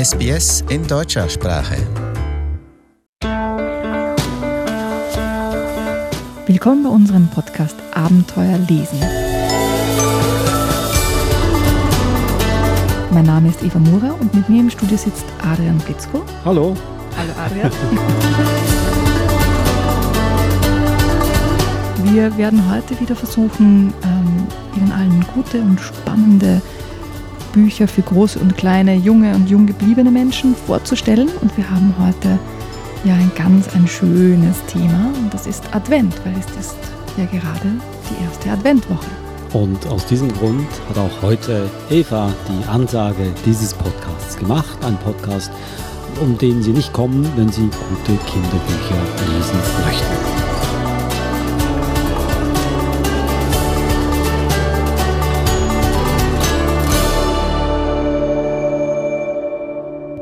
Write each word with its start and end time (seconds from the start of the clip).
SBS 0.00 0.64
in 0.70 0.86
deutscher 0.86 1.28
Sprache. 1.28 1.76
Willkommen 6.46 6.84
bei 6.84 6.88
unserem 6.88 7.28
Podcast 7.28 7.76
Abenteuer 7.92 8.56
lesen. 8.66 8.98
Mein 13.10 13.26
Name 13.26 13.50
ist 13.50 13.62
Eva 13.62 13.78
Mura 13.78 14.12
und 14.18 14.34
mit 14.34 14.48
mir 14.48 14.60
im 14.60 14.70
Studio 14.70 14.96
sitzt 14.96 15.26
Adrian 15.42 15.76
Blitzko. 15.76 16.24
Hallo. 16.46 16.74
Hallo 17.18 17.32
Adrian. 17.44 17.70
Wir 22.04 22.34
werden 22.38 22.72
heute 22.72 22.98
wieder 22.98 23.14
versuchen, 23.14 23.92
ähm, 24.02 24.46
Ihnen 24.78 24.92
allen 24.92 25.26
gute 25.34 25.60
und 25.60 25.78
spannende 25.78 26.62
Bücher 27.52 27.88
für 27.88 28.02
große 28.02 28.38
und 28.38 28.56
kleine, 28.56 28.94
junge 28.94 29.34
und 29.34 29.48
jung 29.48 29.66
gebliebene 29.66 30.10
Menschen 30.10 30.54
vorzustellen. 30.54 31.28
Und 31.40 31.56
wir 31.56 31.68
haben 31.68 31.94
heute 31.98 32.38
ja 33.04 33.14
ein 33.14 33.30
ganz 33.34 33.68
ein 33.74 33.86
schönes 33.86 34.64
Thema 34.66 35.12
und 35.18 35.32
das 35.32 35.46
ist 35.46 35.64
Advent, 35.74 36.14
weil 36.24 36.34
es 36.38 36.66
ist 36.66 36.76
ja 37.16 37.24
gerade 37.26 37.70
die 38.10 38.24
erste 38.24 38.50
Adventwoche. 38.50 39.10
Und 39.52 39.86
aus 39.88 40.06
diesem 40.06 40.32
Grund 40.32 40.68
hat 40.88 40.98
auch 40.98 41.22
heute 41.22 41.68
Eva 41.90 42.32
die 42.48 42.68
Ansage 42.68 43.32
dieses 43.44 43.74
Podcasts 43.74 44.36
gemacht. 44.36 44.78
Ein 44.84 44.96
Podcast, 44.98 45.50
um 46.20 46.38
den 46.38 46.62
Sie 46.62 46.72
nicht 46.72 46.92
kommen, 46.92 47.28
wenn 47.36 47.48
Sie 47.48 47.62
gute 47.62 48.18
Kinderbücher 48.26 48.96
lesen 49.26 49.58
möchten. 49.84 50.39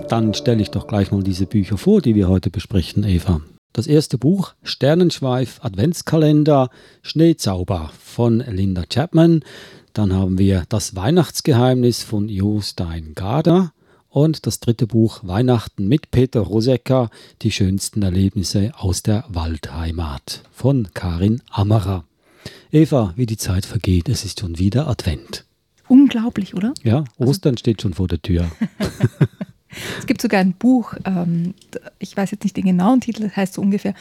Dann 0.08 0.32
stelle 0.32 0.62
ich 0.62 0.70
doch 0.70 0.86
gleich 0.86 1.10
mal 1.10 1.22
diese 1.22 1.44
Bücher 1.44 1.76
vor, 1.76 2.00
die 2.00 2.14
wir 2.14 2.28
heute 2.28 2.48
besprechen, 2.48 3.04
Eva. 3.04 3.42
Das 3.74 3.86
erste 3.86 4.16
Buch 4.16 4.54
Sternenschweif 4.62 5.60
Adventskalender 5.62 6.70
Schneezauber 7.02 7.92
von 8.02 8.40
Linda 8.40 8.84
Chapman. 8.88 9.44
Dann 9.92 10.14
haben 10.14 10.38
wir 10.38 10.64
Das 10.70 10.96
Weihnachtsgeheimnis 10.96 12.02
von 12.02 12.30
Jo 12.30 12.62
Stein 12.62 13.12
Garder 13.14 13.74
und 14.08 14.46
das 14.46 14.60
dritte 14.60 14.86
Buch 14.86 15.20
Weihnachten 15.24 15.86
mit 15.88 16.10
Peter 16.10 16.40
Rosecker, 16.40 17.10
die 17.42 17.52
schönsten 17.52 18.02
Erlebnisse 18.02 18.72
aus 18.78 19.02
der 19.02 19.26
Waldheimat 19.28 20.42
von 20.50 20.88
Karin 20.94 21.42
Ammerer. 21.50 22.04
Eva, 22.72 23.12
wie 23.16 23.26
die 23.26 23.36
Zeit 23.36 23.66
vergeht, 23.66 24.08
es 24.08 24.24
ist 24.24 24.40
schon 24.40 24.58
wieder 24.58 24.88
Advent. 24.88 25.44
Unglaublich, 25.86 26.54
oder? 26.54 26.72
Ja, 26.82 27.04
Ostern 27.18 27.52
also, 27.52 27.60
steht 27.60 27.82
schon 27.82 27.92
vor 27.92 28.08
der 28.08 28.22
Tür. 28.22 28.50
Es 29.98 30.06
gibt 30.06 30.22
sogar 30.22 30.40
ein 30.40 30.52
Buch, 30.52 30.94
ähm, 31.04 31.54
ich 31.98 32.16
weiß 32.16 32.30
jetzt 32.30 32.44
nicht 32.44 32.56
den 32.56 32.64
genauen 32.64 33.00
Titel, 33.00 33.22
das 33.22 33.36
heißt 33.36 33.54
so 33.54 33.62
ungefähr 33.62 33.94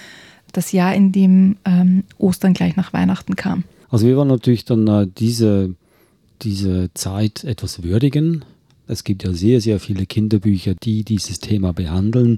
das 0.53 0.71
Jahr, 0.71 0.95
in 0.95 1.11
dem 1.11 1.57
ähm, 1.65 2.03
Ostern 2.17 2.53
gleich 2.53 2.75
nach 2.75 2.93
Weihnachten 2.93 3.35
kam. 3.35 3.63
Also 3.89 4.05
wir 4.05 4.17
wollen 4.17 4.27
natürlich 4.27 4.65
dann 4.65 4.87
äh, 4.87 5.07
diese, 5.17 5.75
diese 6.41 6.89
Zeit 6.93 7.43
etwas 7.43 7.83
würdigen. 7.83 8.45
Es 8.87 9.03
gibt 9.03 9.23
ja 9.23 9.33
sehr, 9.33 9.59
sehr 9.59 9.79
viele 9.79 10.05
Kinderbücher, 10.05 10.75
die 10.75 11.03
dieses 11.03 11.39
Thema 11.39 11.73
behandeln. 11.73 12.37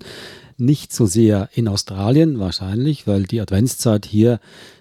Nicht 0.58 0.94
so 0.94 1.06
sehr 1.06 1.50
in 1.54 1.68
Australien 1.68 2.40
wahrscheinlich, 2.40 3.08
weil 3.08 3.24
die 3.24 3.40
Adventszeit 3.40 4.06
hier 4.06 4.40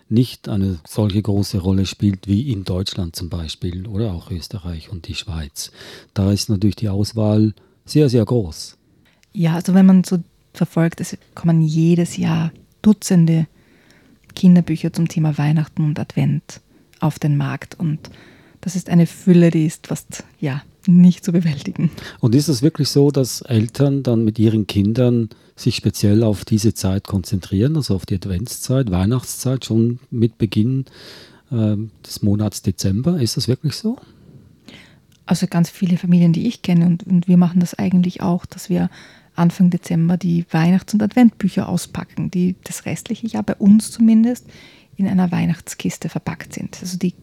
nicht 0.08 0.48
eine 0.48 0.78
solche 0.88 1.20
große 1.20 1.58
Rolle 1.58 1.84
spielt 1.84 2.26
wie 2.26 2.50
in 2.50 2.64
Deutschland 2.64 3.14
zum 3.14 3.28
Beispiel 3.28 3.86
oder 3.86 4.12
auch 4.12 4.30
Österreich 4.30 4.91
und 4.91 5.06
die 5.06 5.14
Schweiz. 5.14 5.70
Da 6.14 6.32
ist 6.32 6.48
natürlich 6.48 6.76
die 6.76 6.88
Auswahl 6.88 7.52
sehr, 7.91 8.08
sehr 8.08 8.25
groß. 8.25 8.77
Ja, 9.33 9.55
also 9.55 9.75
wenn 9.75 9.86
man 9.86 10.05
so 10.05 10.19
verfolgt, 10.53 11.00
es 11.00 11.17
kommen 11.34 11.62
jedes 11.62 12.16
Jahr 12.16 12.53
Dutzende 12.82 13.47
Kinderbücher 14.34 14.93
zum 14.93 15.09
Thema 15.09 15.37
Weihnachten 15.37 15.84
und 15.84 15.99
Advent 15.99 16.60
auf 17.00 17.19
den 17.19 17.37
Markt 17.37 17.78
und 17.78 18.10
das 18.60 18.76
ist 18.76 18.88
eine 18.88 19.06
Fülle, 19.06 19.50
die 19.50 19.66
ist 19.66 19.87
fast 19.87 20.25
ja 20.41 20.62
nicht 20.87 21.25
zu 21.25 21.32
bewältigen. 21.32 21.91
Und 22.21 22.34
ist 22.34 22.49
es 22.49 22.62
wirklich 22.62 22.88
so, 22.88 23.10
dass 23.10 23.43
Eltern 23.43 24.03
dann 24.03 24.25
mit 24.25 24.38
ihren 24.38 24.66
Kindern 24.66 25.28
sich 25.55 25.76
speziell 25.76 26.22
auf 26.22 26.44
diese 26.44 26.75
Zeit 26.75 27.06
konzentrieren, 27.06 27.76
also 27.76 27.94
auf 27.94 28.06
die 28.06 28.15
Adventszeit, 28.15 28.91
Weihnachtszeit, 28.91 29.65
schon 29.65 29.99
mit 30.10 30.38
Beginn 30.38 30.87
äh, 31.50 31.76
des 32.05 32.22
Monats 32.22 32.62
Dezember? 32.62 33.20
Ist 33.20 33.37
das 33.37 33.49
wirklich 33.49 33.75
so? 33.75 33.99
Also 35.28 35.47
ganz 35.47 35.69
viele 35.69 35.99
Familien, 35.99 36.33
die 36.33 36.47
ich 36.47 36.62
kenne, 36.62 36.87
und, 36.87 37.06
und 37.06 37.28
wir 37.28 37.37
machen 37.37 37.61
das 37.61 37.75
eigentlich 37.75 38.22
auch, 38.22 38.47
dass 38.47 38.71
wir 38.71 38.89
Anfang 39.34 39.71
Dezember 39.71 40.16
die 40.16 40.47
Weihnachts- 40.50 40.94
und 40.94 41.03
Adventbücher 41.03 41.69
auspacken, 41.69 42.31
die 42.31 42.56
das 42.65 42.87
restliche 42.87 43.27
Jahr 43.27 43.43
bei 43.43 43.55
uns 43.55 43.91
zumindest 43.91 44.47
in 44.97 45.06
einer 45.06 45.31
Weihnachtskiste 45.31 46.09
verpackt 46.09 46.55
sind. 46.55 46.78
Also 46.81 46.99
die 46.99 47.15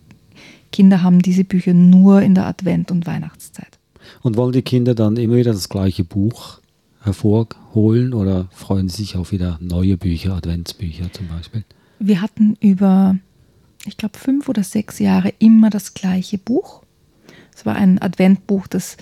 Kinder 0.72 1.02
haben 1.02 1.22
diese 1.22 1.44
Bücher 1.44 1.74
nur 1.74 2.22
in 2.22 2.36
der 2.36 2.46
Advent- 2.46 2.92
und 2.92 3.06
Weihnachtszeit. 3.08 3.80
Und 4.22 4.38
wollen 4.38 4.54
die 4.54 4.62
Kinder 4.62 4.94
dann 4.94 5.18
immer 5.18 5.36
wieder 5.36 5.52
das 5.52 5.68
gleiche 5.68 6.04
Buch 6.04 6.60
hervorholen 7.02 8.14
oder 8.14 8.48
freuen 8.52 8.88
sie 8.88 8.98
sich 8.98 9.18
auf 9.18 9.32
wieder 9.32 9.58
neue 9.62 9.98
Bücher, 9.98 10.36
Adventsbücher 10.36 11.12
zum 11.12 11.28
Beispiel? 11.28 11.64
Wir 12.00 12.22
hatten 12.22 12.56
über, 12.60 13.18
ich 13.86 13.98
glaube, 13.98 14.18
fünf 14.18 14.48
oder 14.48 14.64
sechs 14.64 15.00
Jahre 15.00 15.34
immer 15.40 15.70
das 15.70 15.96
gleiche 15.96 16.38
Buch. 16.38 16.84
Es 17.56 17.66
war 17.66 17.76
ein 17.76 18.02
Adventbuch, 18.02 18.68
das 18.68 18.98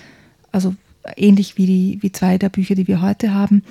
also 0.52 0.74
ähnlich 1.16 1.58
wie, 1.58 1.66
die, 1.66 1.98
wie 2.00 2.12
zwei 2.12 2.38
der 2.38 2.48
Bücher, 2.48 2.74
die 2.74 2.88
wir 2.88 3.02
heute 3.02 3.34
haben, 3.34 3.62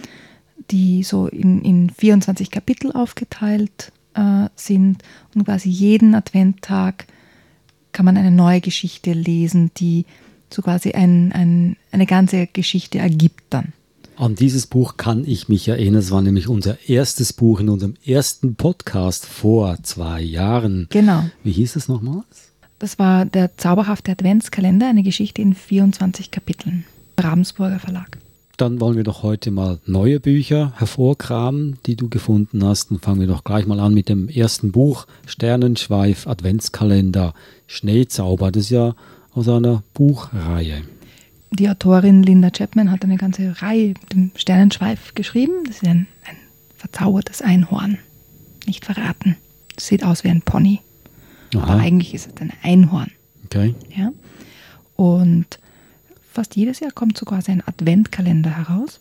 die 0.71 1.03
so 1.03 1.27
in, 1.27 1.61
in 1.61 1.89
24 1.89 2.51
Kapitel 2.51 2.91
aufgeteilt 2.91 3.91
äh, 4.13 4.49
sind 4.55 5.03
und 5.33 5.45
quasi 5.45 5.69
jeden 5.69 6.15
Adventtag 6.15 7.07
kann 7.91 8.05
man 8.05 8.17
eine 8.17 8.31
neue 8.31 8.61
Geschichte 8.61 9.13
lesen, 9.13 9.71
die 9.77 10.05
so 10.49 10.61
quasi 10.61 10.91
ein, 10.91 11.31
ein, 11.31 11.77
eine 11.91 12.05
ganze 12.05 12.47
Geschichte 12.47 12.99
ergibt 12.99 13.43
dann. 13.49 13.73
An 14.15 14.35
dieses 14.35 14.67
Buch 14.67 14.97
kann 14.97 15.25
ich 15.25 15.49
mich 15.49 15.67
erinnern. 15.67 15.99
Es 15.99 16.11
war 16.11 16.21
nämlich 16.21 16.47
unser 16.47 16.77
erstes 16.87 17.33
Buch 17.33 17.59
in 17.59 17.69
unserem 17.69 17.95
ersten 18.05 18.55
Podcast 18.55 19.25
vor 19.25 19.77
zwei 19.81 20.21
Jahren. 20.21 20.87
Genau. 20.91 21.25
Wie 21.43 21.51
hieß 21.51 21.75
es 21.75 21.87
nochmals? 21.87 22.52
Das 22.83 22.99
war 22.99 23.23
der 23.23 23.55
zauberhafte 23.55 24.11
Adventskalender, 24.11 24.89
eine 24.89 25.03
Geschichte 25.03 25.41
in 25.41 25.53
24 25.55 26.31
Kapiteln. 26.31 26.83
Ravensburger 27.17 27.79
Verlag. 27.79 28.17
Dann 28.57 28.81
wollen 28.81 28.97
wir 28.97 29.05
doch 29.05 29.23
heute 29.23 29.51
mal 29.51 29.79
neue 29.85 30.19
Bücher 30.19 30.73
hervorkramen, 30.75 31.77
die 31.85 31.95
du 31.95 32.09
gefunden 32.09 32.61
hast. 32.65 32.91
Und 32.91 33.01
fangen 33.01 33.21
wir 33.21 33.27
doch 33.27 33.45
gleich 33.45 33.65
mal 33.67 33.79
an 33.79 33.93
mit 33.93 34.09
dem 34.09 34.27
ersten 34.27 34.73
Buch, 34.73 35.07
Sternenschweif 35.25 36.27
Adventskalender 36.27 37.33
Schneezauber. 37.67 38.51
Das 38.51 38.63
ist 38.63 38.71
ja 38.71 38.95
aus 39.31 39.47
einer 39.47 39.81
Buchreihe. 39.93 40.81
Die 41.51 41.69
Autorin 41.69 42.21
Linda 42.21 42.49
Chapman 42.49 42.91
hat 42.91 43.05
eine 43.05 43.15
ganze 43.15 43.61
Reihe 43.61 43.93
mit 44.01 44.11
dem 44.11 44.31
Sternenschweif 44.35 45.15
geschrieben. 45.15 45.53
Das 45.67 45.77
ist 45.77 45.87
ein, 45.87 46.07
ein 46.27 46.35
verzaubertes 46.75 47.41
Einhorn. 47.41 47.97
Nicht 48.67 48.83
verraten. 48.83 49.37
Das 49.73 49.87
sieht 49.87 50.03
aus 50.03 50.25
wie 50.25 50.29
ein 50.29 50.41
Pony. 50.41 50.81
Aha. 51.55 51.73
Aber 51.73 51.81
eigentlich 51.81 52.13
ist 52.13 52.27
es 52.27 52.41
ein 52.41 52.53
Einhorn. 52.61 53.11
Okay. 53.45 53.75
Ja? 53.95 54.11
Und 54.95 55.59
fast 56.31 56.55
jedes 56.55 56.79
Jahr 56.79 56.91
kommt 56.91 57.17
so 57.17 57.25
quasi 57.25 57.51
ein 57.51 57.63
Adventkalender 57.65 58.57
heraus 58.57 58.99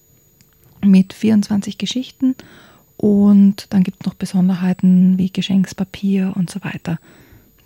mit 0.85 1.13
24 1.13 1.79
Geschichten 1.79 2.35
und 2.97 3.67
dann 3.71 3.83
gibt 3.83 4.01
es 4.01 4.07
noch 4.07 4.15
Besonderheiten 4.15 5.19
wie 5.19 5.31
Geschenkspapier 5.31 6.33
und 6.37 6.51
so 6.51 6.63
weiter, 6.63 6.99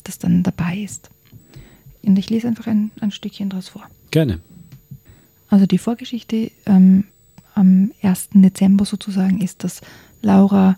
das 0.04 0.18
dann 0.18 0.42
dabei 0.42 0.78
ist. 0.78 1.10
Und 2.02 2.18
ich 2.18 2.30
lese 2.30 2.48
einfach 2.48 2.66
ein, 2.66 2.90
ein 3.00 3.10
Stückchen 3.10 3.48
daraus 3.48 3.68
vor. 3.68 3.82
Gerne. 4.10 4.40
Also 5.48 5.66
die 5.66 5.78
Vorgeschichte 5.78 6.50
ähm, 6.66 7.04
am 7.54 7.92
1. 8.02 8.30
Dezember 8.34 8.84
sozusagen 8.84 9.40
ist, 9.40 9.64
dass 9.64 9.80
Laura 10.22 10.76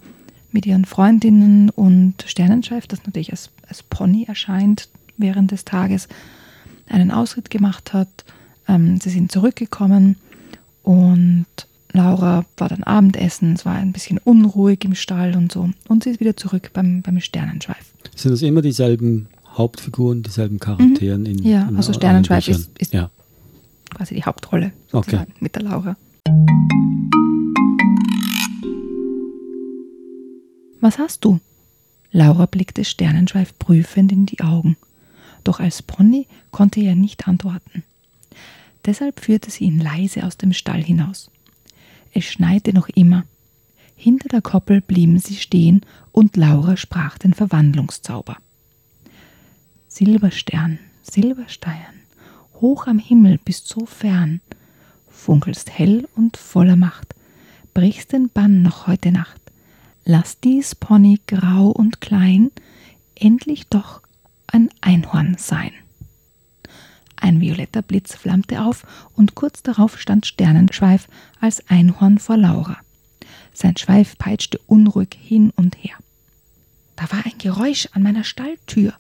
mit 0.51 0.67
ihren 0.67 0.85
Freundinnen 0.85 1.71
und 1.71 2.25
Sternenschweif, 2.27 2.87
das 2.87 3.05
natürlich 3.05 3.31
als, 3.31 3.51
als 3.67 3.83
Pony 3.83 4.25
erscheint 4.25 4.89
während 5.17 5.51
des 5.51 5.65
Tages, 5.65 6.09
einen 6.89 7.11
Ausritt 7.11 7.51
gemacht 7.51 7.93
hat. 7.93 8.09
Ähm, 8.67 8.99
sie 9.01 9.11
sind 9.11 9.31
zurückgekommen 9.31 10.17
und 10.83 11.47
Laura 11.93 12.45
war 12.57 12.69
dann 12.69 12.83
Abendessen, 12.83 13.55
es 13.55 13.65
war 13.65 13.75
ein 13.75 13.93
bisschen 13.93 14.19
unruhig 14.19 14.85
im 14.85 14.95
Stall 14.95 15.37
und 15.37 15.51
so. 15.53 15.71
Und 15.89 16.05
sie 16.05 16.11
ist 16.11 16.21
wieder 16.21 16.37
zurück 16.37 16.71
beim, 16.73 17.03
beim 17.03 17.21
Sternenschweif. 17.21 17.93
Sind 18.15 18.33
das 18.33 18.43
immer 18.43 18.63
dieselben 18.63 19.27
Hauptfiguren, 19.55 20.23
dieselben 20.23 20.59
Charakteren? 20.61 21.23
Mhm. 21.23 21.27
In, 21.27 21.43
ja, 21.45 21.69
in 21.69 21.77
also 21.77 21.93
Sternenschweif 21.93 22.49
ist, 22.49 22.71
ist 22.79 22.93
ja. 22.93 23.11
quasi 23.95 24.15
die 24.15 24.25
Hauptrolle 24.25 24.73
okay. 24.93 25.25
mit 25.41 25.55
der 25.55 25.63
Laura. 25.63 25.97
Was 30.81 30.99
hast 30.99 31.25
du? 31.25 31.41
Laura 32.13 32.47
blickte 32.47 32.85
Sternenschweif 32.85 33.59
prüfend 33.59 34.13
in 34.13 34.27
die 34.27 34.41
Augen. 34.41 34.77
Doch 35.45 35.61
als 35.61 35.83
Pony 35.83 36.27
konnte 36.51 36.81
er 36.81 36.95
nicht 36.95 37.27
antworten. 37.27 37.83
Deshalb 38.85 39.21
führte 39.21 39.51
sie 39.51 39.65
ihn 39.65 39.81
leise 39.81 40.25
aus 40.25 40.37
dem 40.37 40.53
Stall 40.53 40.83
hinaus. 40.83 41.31
Es 42.13 42.25
schneite 42.25 42.73
noch 42.73 42.89
immer. 42.89 43.25
Hinter 43.97 44.29
der 44.29 44.41
Koppel 44.41 44.81
blieben 44.81 45.19
sie 45.19 45.37
stehen 45.37 45.83
und 46.13 46.37
Laura 46.37 46.77
sprach 46.77 47.19
den 47.19 47.35
Verwandlungszauber. 47.35 48.37
Silberstern, 49.89 50.79
Silberstein, 51.03 51.75
hoch 52.61 52.87
am 52.87 53.01
Himmel 53.01 53.39
bist 53.45 53.67
so 53.67 53.85
fern, 53.85 54.41
funkelst 55.11 55.71
hell 55.77 56.09
und 56.15 56.37
voller 56.37 56.77
Macht, 56.77 57.15
brichst 57.75 58.13
den 58.13 58.29
Bann 58.29 58.63
noch 58.63 58.87
heute 58.87 59.11
Nacht. 59.11 59.41
Lass 60.11 60.41
dies 60.41 60.75
Pony 60.75 61.21
grau 61.27 61.67
und 61.67 62.01
klein 62.01 62.51
endlich 63.15 63.67
doch 63.69 64.01
ein 64.47 64.71
Einhorn 64.81 65.37
sein. 65.39 65.71
Ein 67.15 67.43
violetter 67.43 67.83
Blitz 67.83 68.15
flammte 68.15 68.63
auf 68.63 68.87
und 69.17 69.35
kurz 69.35 69.63
darauf 69.63 70.01
stand 70.01 70.25
Sternenschweif 70.25 71.09
als 71.43 71.69
Einhorn 71.69 72.19
vor 72.19 72.39
Laura. 72.39 72.79
Sein 73.53 73.77
Schweif 73.77 74.17
peitschte 74.17 74.57
unruhig 74.67 75.15
hin 75.21 75.53
und 75.57 75.77
her. 75.77 75.97
Da 76.97 77.13
war 77.13 77.27
ein 77.27 77.37
Geräusch 77.37 77.91
an 77.93 78.03
meiner 78.03 78.25
Stalltür, 78.25 78.95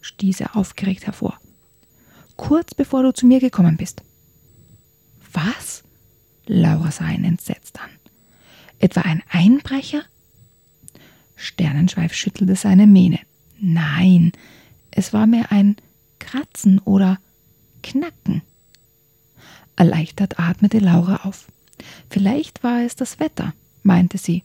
stieß 0.00 0.42
er 0.42 0.54
aufgeregt 0.54 1.06
hervor. 1.06 1.40
Kurz 2.36 2.72
bevor 2.72 3.02
du 3.02 3.12
zu 3.12 3.26
mir 3.26 3.40
gekommen 3.40 3.76
bist. 3.76 4.02
Was? 5.32 5.82
Laura 6.46 6.92
sah 6.92 7.10
ihn 7.10 7.24
entsetzt 7.24 7.80
an. 7.80 7.90
Etwa 8.78 9.00
ein 9.00 9.24
Einbrecher? 9.28 10.04
Sternenschweif 11.36 12.14
schüttelte 12.14 12.56
seine 12.56 12.86
Mähne. 12.86 13.20
Nein, 13.60 14.32
es 14.90 15.12
war 15.12 15.26
mehr 15.26 15.52
ein 15.52 15.76
Kratzen 16.18 16.78
oder 16.80 17.18
Knacken. 17.82 18.42
Erleichtert 19.76 20.40
atmete 20.40 20.78
Laura 20.78 21.24
auf. 21.24 21.46
Vielleicht 22.10 22.64
war 22.64 22.82
es 22.82 22.96
das 22.96 23.20
Wetter, 23.20 23.52
meinte 23.82 24.18
sie. 24.18 24.42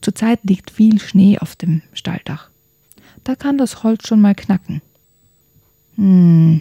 Zurzeit 0.00 0.40
liegt 0.44 0.70
viel 0.70 1.00
Schnee 1.00 1.38
auf 1.38 1.56
dem 1.56 1.82
Stalldach. 1.92 2.50
Da 3.24 3.34
kann 3.34 3.56
das 3.56 3.82
Holz 3.82 4.06
schon 4.06 4.20
mal 4.20 4.34
knacken. 4.34 4.82
Hm, 5.96 6.60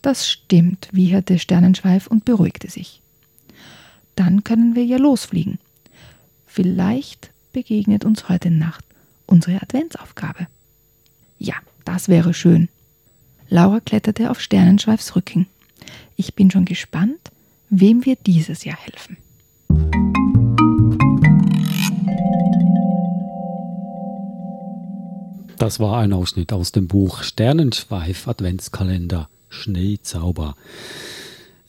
das 0.00 0.28
stimmt, 0.28 0.88
wieherte 0.92 1.38
Sternenschweif 1.38 2.06
und 2.06 2.24
beruhigte 2.24 2.70
sich. 2.70 3.02
Dann 4.16 4.44
können 4.44 4.74
wir 4.74 4.84
ja 4.84 4.96
losfliegen. 4.96 5.58
Vielleicht 6.46 7.31
begegnet 7.52 8.04
uns 8.04 8.28
heute 8.28 8.50
Nacht 8.50 8.84
unsere 9.26 9.62
Adventsaufgabe. 9.62 10.46
Ja, 11.38 11.54
das 11.84 12.08
wäre 12.08 12.34
schön. 12.34 12.68
Laura 13.48 13.80
kletterte 13.80 14.30
auf 14.30 14.40
Sternenschweifs 14.40 15.14
Rücken. 15.14 15.46
Ich 16.16 16.34
bin 16.34 16.50
schon 16.50 16.64
gespannt, 16.64 17.30
wem 17.68 18.04
wir 18.04 18.16
dieses 18.16 18.64
Jahr 18.64 18.78
helfen. 18.78 19.16
Das 25.58 25.78
war 25.78 25.98
ein 25.98 26.12
Ausschnitt 26.12 26.52
aus 26.52 26.72
dem 26.72 26.88
Buch 26.88 27.22
Sternenschweif 27.22 28.26
Adventskalender 28.26 29.28
Schneezauber. 29.48 30.56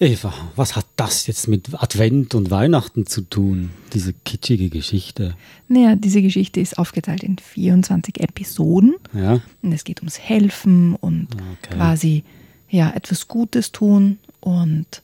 Eva, 0.04 0.34
was 0.56 0.76
hat 0.76 0.86
das 0.96 1.28
jetzt 1.28 1.48
mit 1.48 1.74
Advent 1.82 2.36
und 2.36 2.52
Weihnachten 2.52 3.06
zu 3.06 3.22
tun, 3.22 3.72
diese 3.94 4.14
kitschige 4.14 4.70
Geschichte? 4.70 5.36
Naja, 5.68 5.96
diese 5.96 6.22
Geschichte 6.22 6.60
ist 6.60 6.78
aufgeteilt 6.78 7.24
in 7.24 7.38
24 7.38 8.20
Episoden. 8.20 8.96
Ja. 9.14 9.42
Und 9.62 9.72
es 9.72 9.84
geht 9.84 10.00
ums 10.02 10.20
Helfen 10.20 10.96
und 10.96 11.28
Okay. 11.34 11.76
quasi 11.76 12.24
ja, 12.70 12.92
etwas 12.92 13.28
Gutes 13.28 13.72
tun. 13.72 14.20
Und 14.40 15.02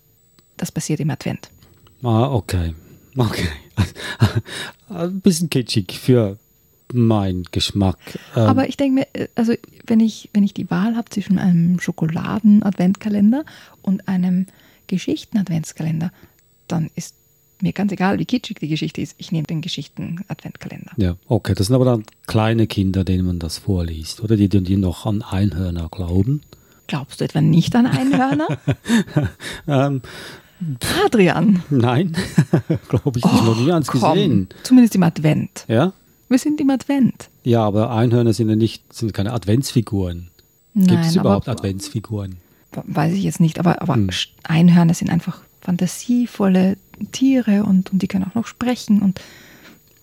das 0.57 0.71
passiert 0.71 0.99
im 0.99 1.09
Advent. 1.09 1.49
Ah, 2.03 2.31
okay. 2.31 2.73
Okay. 3.15 3.47
Ein 4.89 5.21
bisschen 5.21 5.49
kitschig 5.49 5.99
für 5.99 6.37
meinen 6.93 7.43
Geschmack. 7.51 7.97
Ähm, 8.35 8.43
Aber 8.43 8.67
ich 8.67 8.77
denke 8.77 8.95
mir, 9.01 9.07
äh, 9.13 9.27
also 9.35 9.53
wenn 9.85 9.99
ich, 9.99 10.29
wenn 10.33 10.43
ich 10.43 10.53
die 10.53 10.69
Wahl 10.71 10.95
habe 10.95 11.09
zwischen 11.09 11.37
einem 11.39 11.79
Schokoladen-Adventkalender 11.79 13.45
und 13.81 14.07
einem 14.07 14.47
Geschichten-Adventskalender, 14.89 16.11
dann 16.67 16.89
ist 16.95 17.15
mir 17.61 17.73
ganz 17.73 17.91
egal, 17.91 18.19
wie 18.19 18.25
kitschig 18.25 18.59
die 18.59 18.67
Geschichte 18.67 19.01
ist. 19.01 19.15
Ich 19.17 19.31
nehme 19.31 19.45
den 19.47 19.61
Geschichten-Adventkalender. 19.61 20.91
ja, 20.97 21.15
okay. 21.27 21.53
Das 21.55 21.67
sind 21.67 21.75
aber 21.75 21.85
dann 21.85 22.03
kleine 22.27 22.67
Kinder, 22.67 23.03
denen 23.03 23.25
man 23.25 23.39
das 23.39 23.57
vorliest, 23.57 24.21
oder? 24.21 24.35
Die, 24.37 24.47
die 24.49 24.77
noch 24.77 25.05
an 25.05 25.21
Einhörner 25.21 25.89
glauben. 25.89 26.41
Glaubst 26.87 27.19
du 27.21 27.25
etwa 27.25 27.41
nicht 27.41 27.75
an 27.75 27.85
Einhörner? 27.85 28.47
Ähm, 29.67 30.01
Adrian! 31.05 31.63
nein, 31.69 32.15
glaube 32.89 33.19
ich 33.19 33.23
nicht. 33.25 33.43
noch 33.45 33.57
nie 33.59 33.71
eins 33.71 33.87
komm. 33.87 34.01
gesehen. 34.01 34.47
Zumindest 34.63 34.95
im 34.95 35.03
Advent. 35.03 35.65
Ja? 35.67 35.93
Wir 36.27 36.37
sind 36.39 36.59
im 36.59 36.69
Advent. 36.69 37.29
Ja, 37.43 37.63
aber 37.65 37.91
Einhörner 37.91 38.33
sind 38.33 38.49
ja 38.49 38.55
nicht, 38.55 38.93
sind 38.93 39.13
keine 39.13 39.31
Adventsfiguren. 39.33 40.29
Gibt 40.75 41.05
es 41.05 41.15
überhaupt 41.15 41.47
Adventsfiguren? 41.49 42.37
Weiß 42.71 43.13
ich 43.13 43.23
jetzt 43.23 43.39
nicht, 43.39 43.59
aber, 43.59 43.81
aber 43.81 43.95
Hm. 43.95 44.09
Einhörner 44.43 44.93
sind 44.93 45.09
einfach 45.09 45.41
fantasievolle 45.61 46.77
Tiere 47.11 47.63
und, 47.63 47.91
und 47.91 48.01
die 48.01 48.07
können 48.07 48.25
auch 48.29 48.35
noch 48.35 48.47
sprechen. 48.47 49.01
Und 49.01 49.19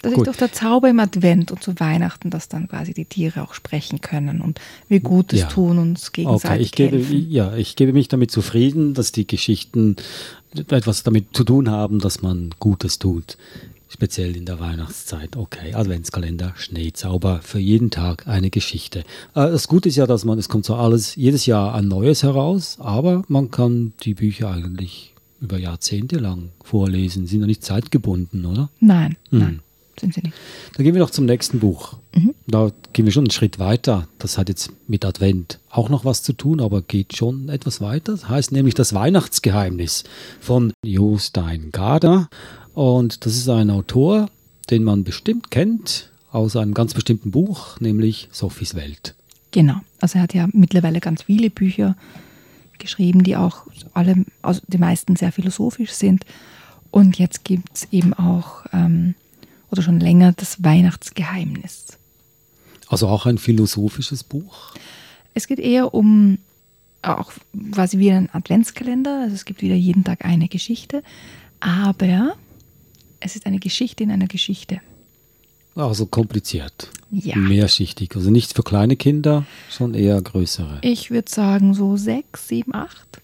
das 0.03 0.13
Gut. 0.13 0.27
ist 0.27 0.35
doch 0.35 0.39
der 0.39 0.53
Zauber 0.53 0.89
im 0.89 1.01
Advent 1.01 1.51
und 1.51 1.63
zu 1.63 1.79
Weihnachten, 1.81 2.31
dass 2.31 2.49
dann 2.49 2.69
quasi 2.69 2.93
die 2.95 3.05
Tiere 3.05 3.43
auch 3.43 3.55
sprechen 3.55 4.01
können 4.01 4.41
und 4.41 4.61
wir 4.89 5.01
Gutes 5.01 5.41
Ja. 5.41 5.47
tun, 5.49 5.79
uns 5.79 6.09
Okay, 6.09 6.23
gegenseitig 6.23 6.67
ich 6.67 6.73
gebe, 6.73 6.97
helfen. 6.99 7.31
ja, 7.31 7.57
ich 7.57 7.77
gebe 7.77 7.93
mich 7.93 8.09
damit 8.09 8.31
zufrieden, 8.31 8.95
dass 8.95 9.13
die 9.13 9.27
Geschichten 9.27 9.97
etwas 10.71 11.03
damit 11.03 11.35
zu 11.37 11.45
tun 11.45 11.71
haben, 11.71 11.99
dass 11.99 12.23
man 12.23 12.51
Gutes 12.61 12.99
tut. 12.99 13.37
Speziell 13.89 14.37
in 14.37 14.45
der 14.47 14.59
Weihnachtszeit. 14.59 15.37
Okay, 15.37 15.73
Adventskalender, 15.75 16.53
Schneezauber, 16.57 17.41
für 17.43 17.61
jeden 17.61 17.91
Tag 17.91 18.27
eine 18.27 18.51
Geschichte. 18.51 19.01
Äh, 19.01 19.05
Das 19.51 19.69
Gute 19.69 19.89
ist 19.89 19.97
ja, 19.97 20.07
dass 20.07 20.25
man, 20.25 20.39
es 20.39 20.49
kommt 20.49 20.65
so 20.65 20.75
alles, 20.75 21.15
jedes 21.15 21.47
Jahr 21.47 21.75
ein 21.75 21.87
neues 21.87 22.23
heraus, 22.25 22.79
aber 22.81 23.23
man 23.29 23.51
kann 23.53 23.93
die 24.03 24.15
Bücher 24.15 24.51
eigentlich 24.51 25.15
über 25.41 25.59
Jahrzehnte 25.59 26.17
lang 26.19 26.49
vorlesen, 26.65 27.27
sind 27.27 27.41
ja 27.43 27.47
nicht 27.47 27.65
zeitgebunden, 27.65 28.45
oder? 28.47 28.71
Nein, 28.81 29.17
Hm. 29.31 29.39
nein, 29.39 29.61
sind 30.01 30.15
sie 30.15 30.23
nicht. 30.23 30.35
Dann 30.75 30.85
gehen 30.85 30.95
wir 30.95 31.01
noch 31.03 31.11
zum 31.11 31.25
nächsten 31.27 31.61
Buch. 31.61 31.95
Da 32.49 32.73
gehen 32.93 33.05
wir 33.05 33.13
schon 33.13 33.25
einen 33.25 33.31
Schritt 33.31 33.59
weiter. 33.59 34.09
Das 34.19 34.37
hat 34.39 34.49
jetzt 34.49 34.71
mit 34.89 35.05
Advent 35.05 35.59
auch 35.71 35.91
noch 35.91 36.05
was 36.05 36.23
zu 36.23 36.33
tun, 36.33 36.61
aber 36.61 36.81
geht 36.83 37.17
schon 37.17 37.49
etwas 37.51 37.81
weiter. 37.81 38.13
Das 38.13 38.29
heißt 38.29 38.51
nämlich 38.53 38.75
das 38.75 38.95
Weihnachtsgeheimnis 38.95 40.05
von 40.41 40.73
Jo 40.85 41.19
Stein 41.19 41.69
Gardner. 41.73 42.29
Und 42.77 43.25
das 43.25 43.37
ist 43.37 43.49
ein 43.49 43.71
Autor, 43.71 44.29
den 44.69 44.85
man 44.85 45.03
bestimmt 45.03 45.51
kennt 45.51 46.11
aus 46.31 46.57
einem 46.57 46.75
ganz 46.75 46.93
bestimmten 46.93 47.31
Buch, 47.31 47.81
nämlich 47.81 48.29
Sophies 48.33 48.75
Welt. 48.75 49.15
Genau. 49.51 49.77
Also 49.99 50.19
er 50.19 50.25
hat 50.25 50.35
ja 50.35 50.47
mittlerweile 50.53 51.01
ganz 51.01 51.23
viele 51.23 51.49
Bücher 51.49 51.97
geschrieben, 52.79 53.25
die 53.25 53.35
auch 53.35 53.67
alle, 53.95 54.27
also 54.43 54.61
die 54.67 54.77
meisten 54.77 55.17
sehr 55.17 55.33
philosophisch 55.33 55.93
sind. 55.93 56.27
Und 56.91 57.19
jetzt 57.19 57.45
gibt 57.45 57.75
es 57.75 57.89
eben 57.93 58.13
auch, 58.13 58.67
ähm, 58.75 59.15
oder 59.71 59.81
schon 59.81 59.99
länger, 59.99 60.33
das 60.33 60.63
Weihnachtsgeheimnis. 60.63 61.97
Also 62.89 63.09
auch 63.09 63.25
ein 63.25 63.39
philosophisches 63.39 64.23
Buch. 64.23 64.75
Es 65.33 65.47
geht 65.47 65.61
eher 65.61 65.95
um 65.95 66.37
auch 67.01 67.33
quasi 67.73 67.99
wie 67.99 68.11
ein 68.11 68.29
Adventskalender. 68.35 69.23
Also 69.23 69.35
es 69.35 69.47
gibt 69.47 69.63
wieder 69.63 69.77
jeden 69.77 70.05
Tag 70.05 70.27
eine 70.27 70.49
Geschichte. 70.49 71.03
Aber 71.59 72.37
es 73.21 73.37
ist 73.37 73.47
eine 73.47 73.59
Geschichte 73.59 74.03
in 74.05 74.11
einer 74.11 74.27
Geschichte. 74.27 74.81
Also 75.75 76.07
kompliziert. 76.07 76.89
Ja. 77.11 77.37
Mehrschichtig. 77.37 78.17
Also 78.17 78.31
nicht 78.31 78.55
für 78.55 78.63
kleine 78.63 78.97
Kinder, 78.97 79.45
schon 79.71 79.95
eher 79.95 80.21
größere. 80.21 80.79
Ich 80.83 81.11
würde 81.11 81.31
sagen 81.31 81.75
so 81.75 81.97
sechs, 81.97 82.49
sieben, 82.49 82.75
acht. 82.75 83.21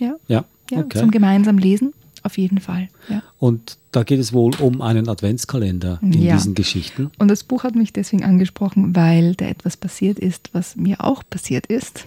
Ja, 0.00 0.14
Ja, 0.28 0.44
ja 0.70 0.78
okay. 0.78 0.98
zum 1.00 1.10
gemeinsam 1.10 1.58
lesen. 1.58 1.92
Auf 2.24 2.36
jeden 2.36 2.60
Fall. 2.60 2.88
Ja. 3.08 3.22
Und 3.38 3.78
da 3.92 4.02
geht 4.02 4.18
es 4.18 4.32
wohl 4.32 4.54
um 4.60 4.82
einen 4.82 5.08
Adventskalender 5.08 5.98
in 6.02 6.12
Ja. 6.20 6.34
diesen 6.34 6.54
Geschichten. 6.54 7.10
Und 7.18 7.28
das 7.28 7.44
Buch 7.44 7.62
hat 7.64 7.74
mich 7.74 7.92
deswegen 7.92 8.24
angesprochen, 8.24 8.94
weil 8.94 9.34
da 9.34 9.46
etwas 9.46 9.76
passiert 9.76 10.18
ist, 10.18 10.50
was 10.52 10.76
mir 10.76 11.02
auch 11.02 11.22
passiert 11.28 11.66
ist. 11.66 12.06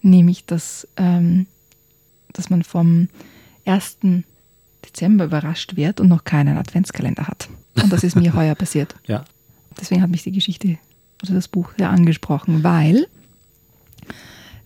Nämlich, 0.00 0.44
dass, 0.46 0.86
ähm, 0.96 1.46
dass 2.32 2.50
man 2.50 2.62
vom 2.62 3.08
1. 3.64 4.24
Dezember 4.92 5.24
überrascht 5.24 5.76
wird 5.76 6.00
und 6.00 6.08
noch 6.08 6.24
keinen 6.24 6.58
Adventskalender 6.58 7.26
hat. 7.26 7.48
Und 7.82 7.92
das 7.92 8.04
ist 8.04 8.16
mir 8.16 8.34
heuer 8.34 8.54
passiert. 8.54 8.94
Ja. 9.06 9.24
Deswegen 9.80 10.02
hat 10.02 10.10
mich 10.10 10.22
die 10.22 10.32
Geschichte 10.32 10.78
oder 11.22 11.34
das 11.34 11.48
Buch 11.48 11.70
sehr 11.78 11.90
angesprochen, 11.90 12.62
weil 12.62 13.06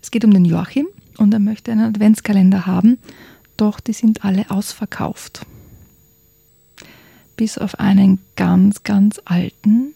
es 0.03 0.11
geht 0.11 0.25
um 0.25 0.33
den 0.33 0.45
Joachim 0.45 0.87
und 1.19 1.33
er 1.33 1.41
möchte 1.41 1.73
einen 1.73 1.85
Adventskalender 1.95 2.67
haben, 2.67 2.99
doch 3.57 3.81
die 3.81 3.93
sind 3.93 4.25
alle 4.25 4.51
ausverkauft. 4.51 5.47
Bis 7.37 7.59
auf 7.59 7.79
einen 7.79 8.19
ganz, 8.35 8.83
ganz 8.83 9.21
alten 9.25 9.95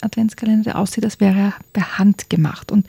Adventskalender, 0.00 0.64
der 0.64 0.78
aussieht, 0.78 1.04
als 1.04 1.20
wäre 1.20 1.38
er 1.38 1.54
per 1.72 1.98
Hand 1.98 2.28
gemacht. 2.28 2.72
Und 2.72 2.86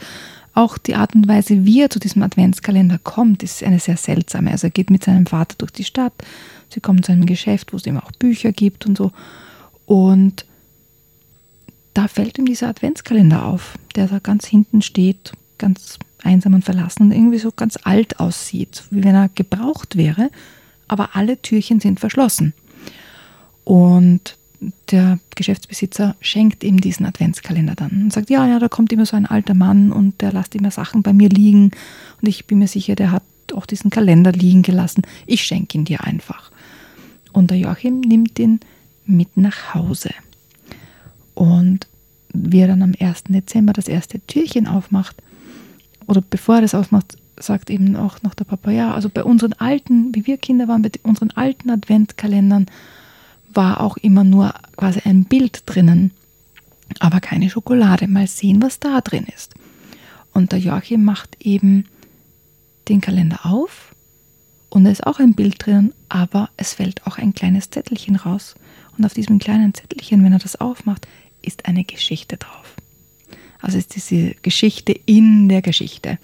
auch 0.58 0.78
die 0.78 0.96
Art 0.96 1.14
und 1.14 1.28
Weise, 1.28 1.66
wie 1.66 1.82
er 1.82 1.90
zu 1.90 2.00
diesem 2.00 2.24
Adventskalender 2.24 2.98
kommt, 2.98 3.44
ist 3.44 3.64
eine 3.64 3.80
sehr 3.80 3.98
seltsame. 3.98 4.52
Also 4.52 4.68
er 4.68 4.72
geht 4.72 4.90
mit 4.90 5.04
seinem 5.04 5.28
Vater 5.28 5.56
durch 5.60 5.72
die 5.72 5.84
Stadt, 5.84 6.14
sie 6.70 6.82
kommen 6.82 7.04
zu 7.04 7.12
einem 7.12 7.28
Geschäft, 7.28 7.74
wo 7.74 7.78
es 7.78 7.86
ihm 7.86 7.98
auch 7.98 8.12
Bücher 8.14 8.52
gibt 8.52 8.86
und 8.88 8.98
so. 8.98 9.12
Und 9.86 10.46
da 11.94 12.08
fällt 12.08 12.38
ihm 12.40 12.46
dieser 12.46 12.70
Adventskalender 12.70 13.46
auf, 13.46 13.78
der 13.96 14.08
da 14.08 14.20
ganz 14.20 14.48
hinten 14.48 14.82
steht, 14.82 15.32
ganz 15.60 16.00
einsam 16.24 16.56
und 16.56 16.66
verlassen 16.66 17.04
und 17.04 17.12
irgendwie 17.12 17.40
so 17.40 17.52
ganz 17.52 17.78
alt 17.84 18.20
aussieht, 18.20 18.84
wie 18.90 19.04
wenn 19.04 19.16
er 19.16 19.30
gebraucht 19.30 19.96
wäre, 19.96 20.32
aber 20.88 21.16
alle 21.16 21.40
Türchen 21.42 21.80
sind 21.80 22.00
verschlossen. 22.00 22.54
Und 23.64 24.37
der 24.92 25.20
Geschäftsbesitzer 25.36 26.16
schenkt 26.20 26.64
ihm 26.64 26.82
diesen 26.82 27.06
Adventskalender 27.06 27.76
dann 27.76 28.04
und 28.04 28.14
sagt, 28.14 28.30
ja, 28.30 28.48
ja, 28.48 28.60
da 28.60 28.68
kommt 28.68 28.92
immer 28.92 29.06
so 29.06 29.16
ein 29.16 29.26
alter 29.26 29.54
Mann 29.54 29.92
und 29.92 30.22
der 30.22 30.32
lässt 30.34 30.56
immer 30.56 30.72
Sachen 30.72 31.04
bei 31.04 31.14
mir 31.14 31.30
liegen 31.30 31.72
und 32.22 32.28
ich 32.28 32.48
bin 32.48 32.60
mir 32.60 32.68
sicher, 32.68 32.96
der 32.96 33.12
hat 33.12 33.24
auch 33.54 33.66
diesen 33.66 33.90
Kalender 33.90 34.32
liegen 34.32 34.62
gelassen. 34.62 35.04
Ich 35.26 35.44
schenke 35.44 35.78
ihn 35.78 35.86
dir 35.86 36.04
einfach. 36.04 36.52
Und 37.32 37.52
der 37.52 37.58
Joachim 37.58 38.02
nimmt 38.02 38.40
ihn 38.40 38.60
mit 39.06 39.38
nach 39.38 39.74
Hause. 39.74 40.10
Und 41.34 41.88
wie 42.34 42.60
er 42.60 42.68
dann 42.68 42.82
am 42.82 42.94
1. 43.00 43.26
Dezember 43.30 43.74
das 43.74 43.88
erste 43.88 44.20
Türchen 44.22 44.68
aufmacht, 44.68 45.16
oder 46.08 46.22
bevor 46.28 46.56
er 46.56 46.62
das 46.62 46.76
aufmacht, 46.76 47.18
sagt 47.40 47.70
eben 47.70 47.96
auch 47.96 48.22
noch 48.24 48.34
der 48.34 48.46
Papa, 48.46 48.72
ja, 48.72 48.94
also 48.94 49.10
bei 49.10 49.24
unseren 49.24 49.54
alten, 49.54 50.16
wie 50.16 50.26
wir 50.26 50.38
Kinder 50.38 50.68
waren, 50.68 50.82
bei 50.82 50.92
unseren 51.04 51.32
alten 51.32 51.70
Adventkalendern 51.70 52.66
war 53.58 53.82
auch 53.82 53.98
immer 53.98 54.24
nur 54.24 54.54
quasi 54.78 55.02
ein 55.04 55.26
Bild 55.26 55.64
drinnen, 55.66 56.12
aber 57.00 57.20
keine 57.20 57.50
Schokolade. 57.50 58.08
Mal 58.08 58.28
sehen, 58.28 58.62
was 58.62 58.80
da 58.80 59.02
drin 59.02 59.26
ist. 59.36 59.56
Und 60.32 60.54
der 60.54 60.60
Joachim 60.60 61.04
macht 61.04 61.36
eben 61.42 61.86
den 62.88 63.02
Kalender 63.02 63.46
auf 63.46 63.94
und 64.70 64.84
da 64.84 64.92
ist 64.92 65.06
auch 65.06 65.20
ein 65.20 65.34
Bild 65.34 65.66
drin, 65.66 65.94
aber 66.08 66.50
es 66.58 66.74
fällt 66.74 67.06
auch 67.08 67.18
ein 67.18 67.34
kleines 67.34 67.70
Zettelchen 67.70 68.16
raus. 68.16 68.56
Und 68.98 69.06
auf 69.06 69.14
diesem 69.14 69.40
kleinen 69.40 69.74
Zettelchen, 69.74 70.24
wenn 70.24 70.34
er 70.34 70.40
das 70.40 70.56
aufmacht, 70.56 71.08
ist 71.42 71.66
eine 71.66 71.84
Geschichte 71.84 72.38
drauf. 72.38 72.76
Also 73.60 73.78
ist 73.78 73.96
diese 73.96 74.36
Geschichte 74.42 74.94
in 75.06 75.50
der 75.50 75.62
Geschichte. 75.62 76.20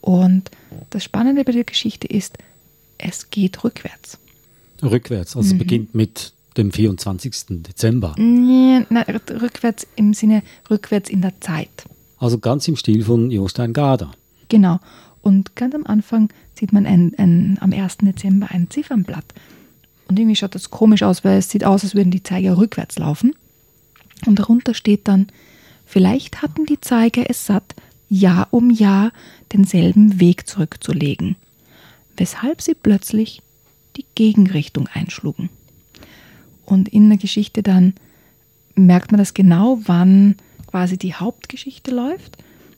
Und 0.00 0.50
das 0.90 1.04
Spannende 1.04 1.44
bei 1.44 1.52
der 1.52 1.64
Geschichte 1.64 2.06
ist, 2.06 2.38
es 2.98 3.30
geht 3.30 3.62
rückwärts. 3.62 4.18
Rückwärts, 4.82 5.36
also 5.36 5.46
mhm. 5.46 5.52
es 5.52 5.58
beginnt 5.58 5.94
mit 5.94 6.32
dem 6.56 6.72
24. 6.72 7.62
Dezember. 7.62 8.14
Nee, 8.18 8.84
nein, 8.88 9.04
rückwärts 9.30 9.86
im 9.96 10.14
Sinne 10.14 10.42
rückwärts 10.70 11.10
in 11.10 11.22
der 11.22 11.40
Zeit. 11.40 11.84
Also 12.18 12.38
ganz 12.38 12.66
im 12.68 12.76
Stil 12.76 13.04
von 13.04 13.30
Jostein 13.30 13.72
Garder. 13.72 14.12
Genau. 14.48 14.80
Und 15.22 15.56
ganz 15.56 15.74
am 15.74 15.86
Anfang 15.86 16.30
sieht 16.54 16.72
man 16.72 16.86
ein, 16.86 17.12
ein, 17.18 17.58
am 17.60 17.72
1. 17.72 17.98
Dezember 17.98 18.48
ein 18.50 18.70
Ziffernblatt. 18.70 19.24
Und 20.08 20.18
irgendwie 20.18 20.36
schaut 20.36 20.54
das 20.54 20.70
komisch 20.70 21.02
aus, 21.02 21.24
weil 21.24 21.38
es 21.38 21.50
sieht 21.50 21.64
aus, 21.64 21.82
als 21.82 21.94
würden 21.94 22.10
die 22.10 22.22
Zeiger 22.22 22.56
rückwärts 22.56 22.98
laufen. 22.98 23.34
Und 24.24 24.38
darunter 24.38 24.72
steht 24.72 25.08
dann, 25.08 25.26
vielleicht 25.84 26.42
hatten 26.42 26.64
die 26.64 26.80
Zeiger 26.80 27.28
es 27.28 27.44
satt, 27.44 27.74
Jahr 28.08 28.48
um 28.52 28.70
Jahr 28.70 29.12
denselben 29.52 30.20
Weg 30.20 30.46
zurückzulegen, 30.46 31.36
weshalb 32.16 32.62
sie 32.62 32.74
plötzlich 32.74 33.42
die 33.96 34.04
Gegenrichtung 34.14 34.86
einschlugen. 34.86 35.50
Und 36.66 36.88
in 36.88 37.08
der 37.08 37.18
Geschichte 37.18 37.62
dann 37.62 37.94
merkt 38.74 39.10
man 39.10 39.18
das 39.18 39.32
genau, 39.32 39.78
wann 39.84 40.34
quasi 40.66 40.98
die 40.98 41.14
Hauptgeschichte 41.14 41.90
läuft 41.90 42.36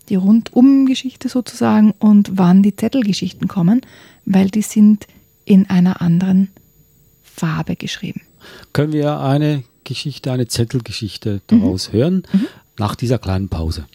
die 0.09 0.16
Rundum-Geschichte 0.16 1.28
sozusagen 1.28 1.92
und 1.99 2.30
wann 2.35 2.62
die 2.62 2.75
Zettelgeschichten 2.75 3.49
kommen, 3.49 3.83
weil 4.25 4.49
die 4.49 4.62
sind 4.62 5.07
in 5.45 5.68
einer 5.68 6.00
anderen 6.00 6.49
Farbe 7.23 7.76
geschrieben. 7.76 8.23
Können 8.73 8.92
wir 8.92 9.21
eine 9.21 9.64
Geschichte, 9.85 10.33
eine 10.33 10.49
Zettelgeschichte 10.49 11.40
daraus 11.47 11.88
mhm. 11.88 11.97
hören, 11.97 12.23
mhm. 12.33 12.47
nach 12.78 12.95
dieser 12.95 13.18
kleinen 13.18 13.49
Pause. 13.49 13.87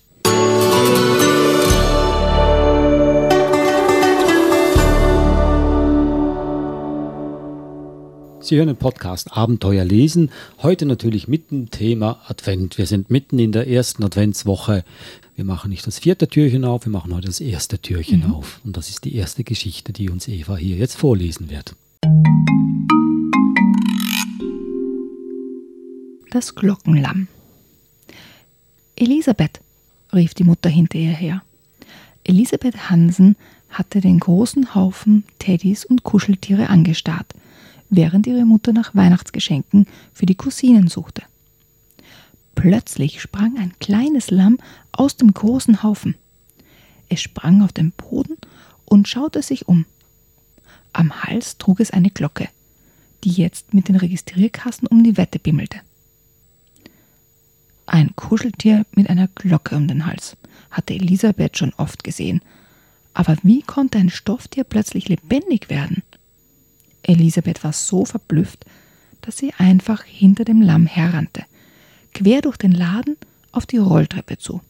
Sie 8.43 8.57
hören 8.57 8.67
den 8.67 8.75
Podcast 8.75 9.37
Abenteuer 9.37 9.85
lesen. 9.85 10.29
Heute 10.61 10.85
natürlich 10.85 11.29
mitten 11.29 11.71
Thema 11.71 12.19
Advent. 12.27 12.77
Wir 12.77 12.87
sind 12.87 13.09
mitten 13.09 13.39
in 13.39 13.53
der 13.53 13.69
ersten 13.69 14.03
Adventswoche. 14.03 14.83
Wir 15.37 15.45
machen 15.45 15.69
nicht 15.69 15.87
das 15.87 15.99
vierte 15.99 16.27
Türchen 16.27 16.65
auf, 16.65 16.85
wir 16.85 16.91
machen 16.91 17.15
heute 17.15 17.27
das 17.27 17.39
erste 17.39 17.79
Türchen 17.79 18.27
mhm. 18.27 18.33
auf. 18.33 18.59
Und 18.65 18.75
das 18.75 18.89
ist 18.89 19.05
die 19.05 19.15
erste 19.15 19.45
Geschichte, 19.45 19.93
die 19.93 20.09
uns 20.09 20.27
Eva 20.27 20.57
hier 20.57 20.75
jetzt 20.75 20.97
vorlesen 20.97 21.49
wird. 21.49 21.73
Das 26.29 26.53
Glockenlamm. 26.53 27.29
Elisabeth, 28.97 29.61
rief 30.13 30.33
die 30.33 30.43
Mutter 30.43 30.67
hinter 30.69 30.97
ihr 30.97 31.13
her. 31.13 31.43
Elisabeth 32.25 32.89
Hansen 32.89 33.37
hatte 33.69 34.01
den 34.01 34.19
großen 34.19 34.75
Haufen 34.75 35.23
Teddys 35.39 35.85
und 35.85 36.03
Kuscheltiere 36.03 36.67
angestarrt, 36.67 37.33
während 37.95 38.27
ihre 38.27 38.45
Mutter 38.45 38.73
nach 38.73 38.95
Weihnachtsgeschenken 38.95 39.87
für 40.13 40.25
die 40.25 40.35
Cousinen 40.35 40.87
suchte. 40.87 41.23
Plötzlich 42.55 43.21
sprang 43.21 43.57
ein 43.57 43.73
kleines 43.79 44.31
Lamm 44.31 44.57
aus 44.91 45.17
dem 45.17 45.33
großen 45.33 45.83
Haufen. 45.83 46.15
Es 47.09 47.21
sprang 47.21 47.61
auf 47.61 47.73
den 47.73 47.91
Boden 47.91 48.37
und 48.85 49.07
schaute 49.07 49.41
sich 49.41 49.67
um. 49.67 49.85
Am 50.93 51.23
Hals 51.23 51.57
trug 51.57 51.79
es 51.79 51.91
eine 51.91 52.11
Glocke, 52.11 52.47
die 53.23 53.31
jetzt 53.31 53.73
mit 53.73 53.87
den 53.87 53.95
Registrierkassen 53.95 54.87
um 54.87 55.03
die 55.03 55.17
Wette 55.17 55.39
bimmelte. 55.39 55.79
Ein 57.85 58.15
Kuscheltier 58.15 58.85
mit 58.95 59.09
einer 59.09 59.27
Glocke 59.27 59.75
um 59.75 59.87
den 59.87 60.05
Hals 60.05 60.37
hatte 60.71 60.93
Elisabeth 60.93 61.57
schon 61.57 61.73
oft 61.77 62.03
gesehen. 62.03 62.41
Aber 63.13 63.37
wie 63.43 63.61
konnte 63.61 63.97
ein 63.97 64.09
Stofftier 64.09 64.63
plötzlich 64.63 65.09
lebendig 65.09 65.69
werden? 65.69 66.01
Elisabeth 67.03 67.63
war 67.63 67.73
so 67.73 68.05
verblüfft, 68.05 68.65
dass 69.21 69.37
sie 69.37 69.53
einfach 69.57 70.03
hinter 70.03 70.45
dem 70.45 70.61
Lamm 70.61 70.85
herrannte 70.85 71.45
quer 72.13 72.41
durch 72.41 72.57
den 72.57 72.71
Laden 72.71 73.17
auf 73.51 73.65
die 73.65 73.77
Rolltreppe 73.77 74.37
zu. 74.37 74.61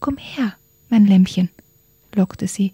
Komm 0.00 0.16
her, 0.16 0.54
mein 0.88 1.06
Lämmchen, 1.06 1.50
lockte 2.14 2.48
sie. 2.48 2.72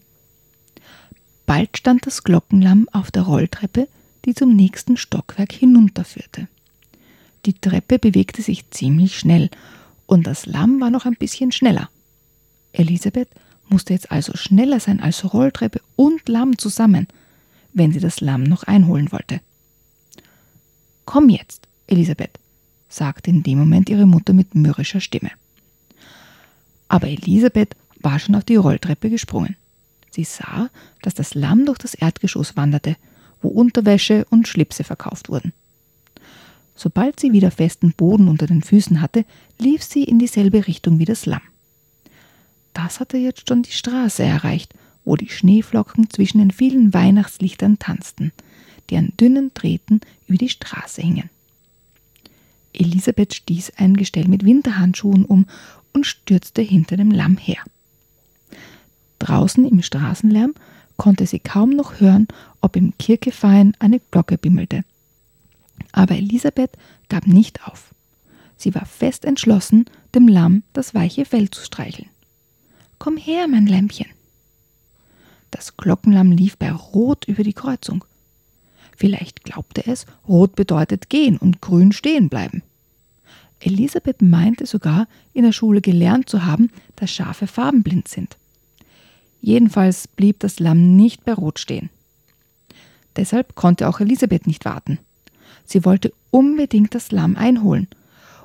Bald 1.46 1.76
stand 1.76 2.06
das 2.06 2.24
Glockenlamm 2.24 2.88
auf 2.92 3.10
der 3.10 3.22
Rolltreppe, 3.22 3.88
die 4.24 4.34
zum 4.34 4.54
nächsten 4.54 4.96
Stockwerk 4.96 5.52
hinunterführte. 5.52 6.48
Die 7.44 7.54
Treppe 7.54 7.98
bewegte 7.98 8.42
sich 8.42 8.70
ziemlich 8.70 9.18
schnell 9.18 9.50
und 10.06 10.26
das 10.26 10.46
Lamm 10.46 10.80
war 10.80 10.90
noch 10.90 11.06
ein 11.06 11.16
bisschen 11.16 11.50
schneller. 11.52 11.90
Elisabeth 12.72 13.28
musste 13.68 13.92
jetzt 13.92 14.12
also 14.12 14.36
schneller 14.36 14.80
sein 14.80 15.00
als 15.00 15.32
Rolltreppe 15.32 15.80
und 15.96 16.28
Lamm 16.28 16.58
zusammen, 16.58 17.08
wenn 17.72 17.92
sie 17.92 18.00
das 18.00 18.20
Lamm 18.20 18.42
noch 18.42 18.64
einholen 18.64 19.12
wollte. 19.12 19.40
Komm 21.04 21.28
jetzt, 21.28 21.68
Elisabeth, 21.86 22.38
sagte 22.88 23.30
in 23.30 23.42
dem 23.42 23.58
Moment 23.58 23.88
ihre 23.88 24.06
Mutter 24.06 24.32
mit 24.32 24.54
mürrischer 24.54 25.00
Stimme. 25.00 25.30
Aber 26.88 27.08
Elisabeth 27.08 27.74
war 28.00 28.18
schon 28.18 28.34
auf 28.34 28.44
die 28.44 28.56
Rolltreppe 28.56 29.10
gesprungen. 29.10 29.56
Sie 30.10 30.24
sah, 30.24 30.68
dass 31.00 31.14
das 31.14 31.34
Lamm 31.34 31.64
durch 31.64 31.78
das 31.78 31.94
Erdgeschoss 31.94 32.56
wanderte, 32.56 32.96
wo 33.40 33.48
Unterwäsche 33.48 34.26
und 34.30 34.46
Schlipse 34.46 34.84
verkauft 34.84 35.28
wurden. 35.28 35.52
Sobald 36.74 37.20
sie 37.20 37.32
wieder 37.32 37.50
festen 37.50 37.92
Boden 37.92 38.28
unter 38.28 38.46
den 38.46 38.62
Füßen 38.62 39.00
hatte, 39.00 39.24
lief 39.58 39.82
sie 39.82 40.04
in 40.04 40.18
dieselbe 40.18 40.66
Richtung 40.66 40.98
wie 40.98 41.04
das 41.04 41.26
Lamm. 41.26 41.42
Das 42.74 43.00
hatte 43.00 43.18
jetzt 43.18 43.48
schon 43.48 43.62
die 43.62 43.72
Straße 43.72 44.22
erreicht, 44.22 44.74
wo 45.04 45.16
die 45.16 45.28
Schneeflocken 45.28 46.10
zwischen 46.10 46.38
den 46.38 46.50
vielen 46.50 46.94
Weihnachtslichtern 46.94 47.78
tanzten, 47.78 48.32
die 48.90 48.96
an 48.96 49.12
dünnen 49.18 49.52
Drähten 49.54 50.00
über 50.26 50.38
die 50.38 50.48
Straße 50.48 51.02
hingen. 51.02 51.30
Elisabeth 52.72 53.34
stieß 53.34 53.72
ein 53.76 53.96
Gestell 53.96 54.28
mit 54.28 54.44
Winterhandschuhen 54.44 55.24
um 55.24 55.46
und 55.92 56.06
stürzte 56.06 56.62
hinter 56.62 56.96
dem 56.96 57.10
Lamm 57.10 57.36
her. 57.36 57.58
Draußen 59.18 59.66
im 59.66 59.82
Straßenlärm 59.82 60.54
konnte 60.96 61.26
sie 61.26 61.38
kaum 61.38 61.70
noch 61.70 62.00
hören, 62.00 62.28
ob 62.60 62.76
im 62.76 62.96
Kirchefein 62.98 63.74
eine 63.78 64.00
Glocke 64.10 64.38
bimmelte. 64.38 64.84
Aber 65.92 66.16
Elisabeth 66.16 66.72
gab 67.08 67.26
nicht 67.26 67.66
auf. 67.66 67.94
Sie 68.56 68.74
war 68.74 68.86
fest 68.86 69.24
entschlossen, 69.24 69.86
dem 70.14 70.28
Lamm 70.28 70.62
das 70.72 70.94
weiche 70.94 71.24
Fell 71.24 71.50
zu 71.50 71.64
streicheln. 71.64 72.08
Komm 72.98 73.16
her, 73.16 73.48
mein 73.48 73.66
Lämpchen. 73.66 74.06
Das 75.52 75.76
Glockenlamm 75.76 76.32
lief 76.32 76.56
bei 76.56 76.72
Rot 76.72 77.26
über 77.28 77.44
die 77.44 77.52
Kreuzung. 77.52 78.04
Vielleicht 78.96 79.44
glaubte 79.44 79.86
es, 79.86 80.06
rot 80.26 80.56
bedeutet 80.56 81.08
gehen 81.08 81.36
und 81.36 81.60
grün 81.60 81.92
stehen 81.92 82.28
bleiben. 82.28 82.62
Elisabeth 83.60 84.22
meinte 84.22 84.66
sogar, 84.66 85.06
in 85.32 85.44
der 85.44 85.52
Schule 85.52 85.80
gelernt 85.80 86.28
zu 86.28 86.44
haben, 86.44 86.70
dass 86.96 87.12
Schafe 87.12 87.46
farbenblind 87.46 88.08
sind. 88.08 88.36
Jedenfalls 89.40 90.08
blieb 90.08 90.40
das 90.40 90.58
Lamm 90.58 90.96
nicht 90.96 91.24
bei 91.24 91.34
Rot 91.34 91.58
stehen. 91.58 91.90
Deshalb 93.14 93.54
konnte 93.54 93.88
auch 93.88 94.00
Elisabeth 94.00 94.46
nicht 94.46 94.64
warten. 94.64 94.98
Sie 95.64 95.84
wollte 95.84 96.12
unbedingt 96.30 96.94
das 96.94 97.12
Lamm 97.12 97.36
einholen, 97.36 97.88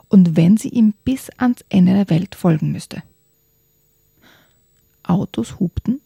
und 0.09 0.35
wenn 0.35 0.57
sie 0.57 0.69
ihm 0.69 0.93
bis 1.03 1.29
ans 1.37 1.63
Ende 1.69 1.93
der 1.93 2.09
Welt 2.09 2.35
folgen 2.35 2.71
müsste. 2.71 3.01
Autos 5.03 5.59
hupten, 5.59 6.01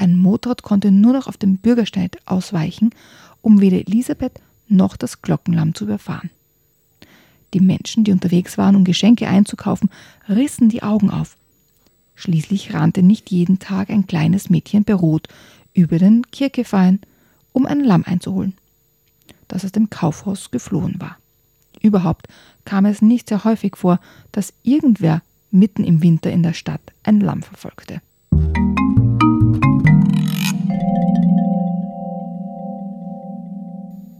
ein 0.00 0.16
Motorrad 0.16 0.62
konnte 0.62 0.90
nur 0.90 1.12
noch 1.12 1.26
auf 1.26 1.36
dem 1.36 1.58
Bürgersteig 1.58 2.16
ausweichen, 2.24 2.90
um 3.42 3.60
weder 3.60 3.76
Elisabeth 3.76 4.40
noch 4.66 4.96
das 4.96 5.20
Glockenlamm 5.20 5.74
zu 5.74 5.84
überfahren. 5.84 6.30
Die 7.52 7.60
Menschen, 7.60 8.04
die 8.04 8.12
unterwegs 8.12 8.56
waren, 8.56 8.76
um 8.76 8.84
Geschenke 8.84 9.28
einzukaufen, 9.28 9.90
rissen 10.28 10.70
die 10.70 10.82
Augen 10.82 11.10
auf. 11.10 11.36
Schließlich 12.14 12.72
rannte 12.72 13.02
nicht 13.02 13.30
jeden 13.30 13.58
Tag 13.58 13.90
ein 13.90 14.06
kleines 14.06 14.48
Mädchen 14.48 14.84
bei 14.84 14.94
Rot 14.94 15.28
über 15.74 15.98
den 15.98 16.22
Kirchefein, 16.30 17.00
um 17.52 17.66
ein 17.66 17.80
Lamm 17.80 18.04
einzuholen, 18.04 18.54
das 19.48 19.64
aus 19.64 19.72
dem 19.72 19.90
Kaufhaus 19.90 20.50
geflohen 20.50 20.98
war. 20.98 21.18
Überhaupt 21.82 22.26
kam 22.64 22.86
es 22.86 23.02
nicht 23.02 23.28
sehr 23.28 23.44
häufig 23.44 23.76
vor, 23.76 24.00
dass 24.32 24.54
irgendwer 24.62 25.22
mitten 25.50 25.84
im 25.84 26.02
Winter 26.02 26.30
in 26.30 26.42
der 26.42 26.54
Stadt 26.54 26.82
ein 27.02 27.20
Lamm 27.20 27.42
verfolgte. 27.42 28.00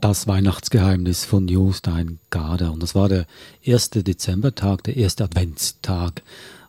Das 0.00 0.26
Weihnachtsgeheimnis 0.26 1.26
von 1.26 1.46
Jostein 1.46 2.20
Garder. 2.30 2.72
Und 2.72 2.82
das 2.82 2.94
war 2.94 3.10
der 3.10 3.26
erste 3.62 4.02
Dezembertag, 4.02 4.82
der 4.84 4.96
erste 4.96 5.24
Adventstag. 5.24 6.22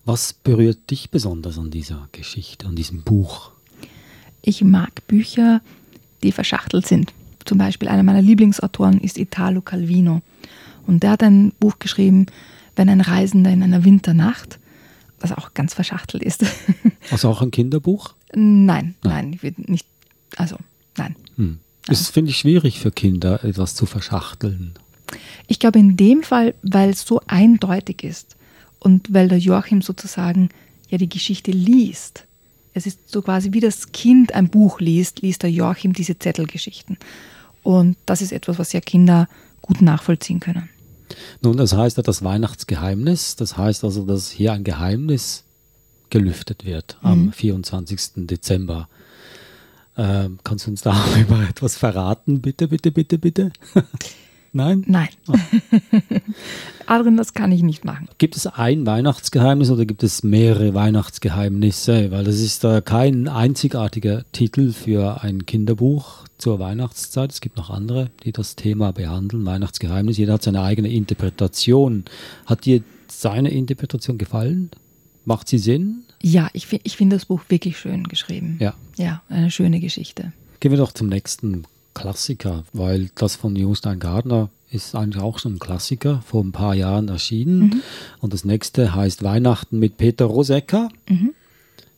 Was 0.04 0.34
berührt 0.34 0.92
dich 0.92 1.12
besonders 1.12 1.58
an 1.58 1.72
dieser 1.72 2.10
Geschichte, 2.12 2.66
an 2.68 2.76
diesem 2.76 3.04
Buch? 3.04 3.52
Ich 4.42 4.66
mag 4.66 5.08
Bücher, 5.08 5.62
die 6.24 6.34
verschachtelt 6.34 6.86
sind. 6.86 7.14
Zum 7.46 7.58
Beispiel 7.58 7.88
einer 7.88 8.04
meiner 8.04 8.22
Lieblingsautoren 8.22 9.00
ist 9.00 9.18
Italo 9.18 9.62
Calvino. 9.62 10.22
Und 10.86 11.04
der 11.04 11.12
hat 11.12 11.24
ein 11.24 11.54
Buch 11.58 11.80
geschrieben, 11.80 12.26
Wenn 12.76 12.90
ein 12.90 13.02
Reisender 13.02 13.52
in 13.52 13.64
einer 13.64 13.86
Winternacht, 13.86 14.60
was 15.22 15.32
auch 15.32 15.54
ganz 15.54 15.74
verschachtelt 15.74 16.24
ist. 16.24 16.46
Also 17.12 17.30
auch 17.30 17.42
ein 17.42 17.52
Kinderbuch? 17.52 18.14
Nein, 18.34 18.66
nein, 18.66 18.96
nein, 19.04 19.34
ich 19.34 19.44
will 19.44 19.54
nicht, 19.58 19.86
also 20.38 20.58
nein. 20.98 21.16
Hm. 21.36 21.60
Es 21.88 22.10
finde 22.10 22.32
ich 22.32 22.38
schwierig 22.38 22.80
für 22.80 22.92
Kinder, 22.92 23.44
etwas 23.44 23.76
zu 23.76 23.86
verschachteln. 23.86 24.74
Ich 25.48 25.60
glaube 25.60 25.80
in 25.80 25.98
dem 25.98 26.24
Fall, 26.24 26.54
weil 26.62 26.92
es 26.92 27.02
so 27.02 27.22
eindeutig 27.28 28.04
ist 28.04 28.36
und 28.80 29.14
weil 29.14 29.28
der 29.28 29.40
Joachim 29.40 29.82
sozusagen 29.82 30.50
ja 30.90 30.98
die 30.98 31.10
Geschichte 31.10 31.52
liest. 31.52 32.26
Es 32.74 32.86
ist 32.86 33.00
so 33.10 33.22
quasi 33.22 33.52
wie 33.52 33.60
das 33.60 33.92
Kind 33.92 34.34
ein 34.34 34.50
Buch 34.50 34.80
liest, 34.80 35.22
liest 35.22 35.44
der 35.44 35.52
Joachim 35.52 35.94
diese 35.94 36.18
Zettelgeschichten. 36.18 36.98
Und 37.64 37.98
das 38.06 38.22
ist 38.22 38.32
etwas, 38.32 38.60
was 38.60 38.74
ja 38.74 38.80
Kinder 38.80 39.28
gut 39.62 39.82
nachvollziehen 39.82 40.40
können. 40.40 40.70
Nun, 41.42 41.58
das 41.58 41.74
heißt 41.74 41.98
ja 41.98 42.04
das 42.04 42.24
Weihnachtsgeheimnis. 42.24 43.36
Das 43.36 43.58
heißt 43.58 43.84
also, 43.84 44.06
dass 44.06 44.32
hier 44.32 44.54
ein 44.54 44.64
Geheimnis 44.64 45.44
gelüftet 46.10 46.66
wird 46.66 46.98
mhm. 47.02 47.10
am 47.10 47.34
24. 47.34 48.28
Dezember. 48.28 48.88
Ähm, 49.98 50.40
kannst 50.44 50.68
du 50.68 50.72
uns 50.72 50.82
darüber 50.82 51.42
etwas 51.50 51.78
verraten? 51.78 52.42
Bitte, 52.42 52.68
bitte, 52.68 52.92
bitte, 52.92 53.18
bitte. 53.18 53.52
Nein? 54.54 54.84
Nein. 54.86 55.08
Oh. 55.28 55.34
Adrian, 56.86 57.16
das 57.16 57.34
kann 57.34 57.54
ich 57.54 57.64
nicht 57.64 57.86
machen. 57.86 58.10
Gibt 58.18 58.36
es 58.36 58.48
ein 58.48 58.86
Weihnachtsgeheimnis 58.86 59.70
oder 59.70 59.86
gibt 59.86 60.04
es 60.04 60.24
mehrere 60.24 60.74
Weihnachtsgeheimnisse? 60.74 62.12
Weil 62.12 62.26
das 62.26 62.36
ist 62.40 62.66
äh, 62.66 62.82
kein 62.82 63.30
einzigartiger 63.30 64.26
Titel 64.34 64.74
für 64.74 65.24
ein 65.24 65.46
Kinderbuch 65.46 66.26
zur 66.38 66.60
Weihnachtszeit. 66.60 67.32
Es 67.32 67.40
gibt 67.40 67.56
noch 67.56 67.70
andere, 67.70 68.10
die 68.24 68.34
das 68.34 68.58
Thema 68.58 68.92
behandeln, 68.92 69.46
Weihnachtsgeheimnis. 69.46 70.18
Jeder 70.18 70.34
hat 70.34 70.44
seine 70.44 70.64
eigene 70.64 70.92
Interpretation. 70.92 72.04
Hat 72.46 72.66
dir 72.66 72.82
seine 73.08 73.52
Interpretation 73.52 74.18
gefallen? 74.18 74.70
Macht 75.24 75.48
sie 75.48 75.60
Sinn? 75.60 76.04
Ja, 76.22 76.50
ich, 76.54 76.68
ich 76.84 76.98
finde 76.98 77.16
das 77.16 77.26
Buch 77.26 77.42
wirklich 77.50 77.78
schön 77.78 78.04
geschrieben. 78.08 78.58
Ja. 78.60 78.74
Ja, 78.98 79.22
eine 79.30 79.52
schöne 79.52 79.80
Geschichte. 79.80 80.34
Gehen 80.60 80.72
wir 80.72 80.78
doch 80.78 80.92
zum 80.92 81.08
nächsten 81.08 81.64
Klassiker, 81.94 82.64
weil 82.74 83.10
das 83.16 83.36
von 83.36 83.56
Jostein 83.56 84.00
Gardner 84.00 84.50
ist 84.72 84.96
eigentlich 84.96 85.22
auch 85.22 85.40
schon 85.40 85.56
ein 85.56 85.60
Klassiker, 85.60 86.24
vor 86.26 86.44
ein 86.44 86.52
paar 86.54 86.74
Jahren 86.74 87.10
erschienen. 87.10 87.60
Mhm. 87.60 87.82
Und 88.20 88.34
das 88.34 88.46
nächste 88.46 88.96
heißt 88.96 89.24
Weihnachten 89.24 89.80
mit 89.80 89.98
Peter 89.98 90.26
Rosecker. 90.26 90.90
Mhm. 91.10 91.34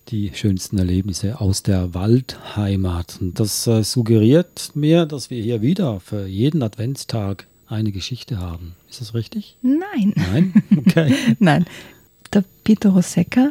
Die 0.10 0.32
schönsten 0.34 0.78
Erlebnisse 0.78 1.40
aus 1.40 1.64
der 1.64 1.94
Waldheimat. 1.94 3.20
Und 3.22 3.40
das 3.40 3.68
äh, 3.68 3.84
suggeriert 3.84 4.72
mir, 4.74 5.06
dass 5.06 5.30
wir 5.30 5.42
hier 5.42 5.62
wieder 5.62 6.00
für 6.00 6.26
jeden 6.26 6.62
Adventstag 6.62 7.48
eine 7.68 7.92
Geschichte 7.92 8.40
haben. 8.40 8.76
Ist 8.90 9.02
das 9.02 9.14
richtig? 9.14 9.58
Nein. 9.62 10.14
Nein? 10.16 10.54
Okay. 10.78 11.14
Nein. 11.40 11.66
Der 12.34 12.44
Peter 12.64 12.90
Rosecker, 12.90 13.50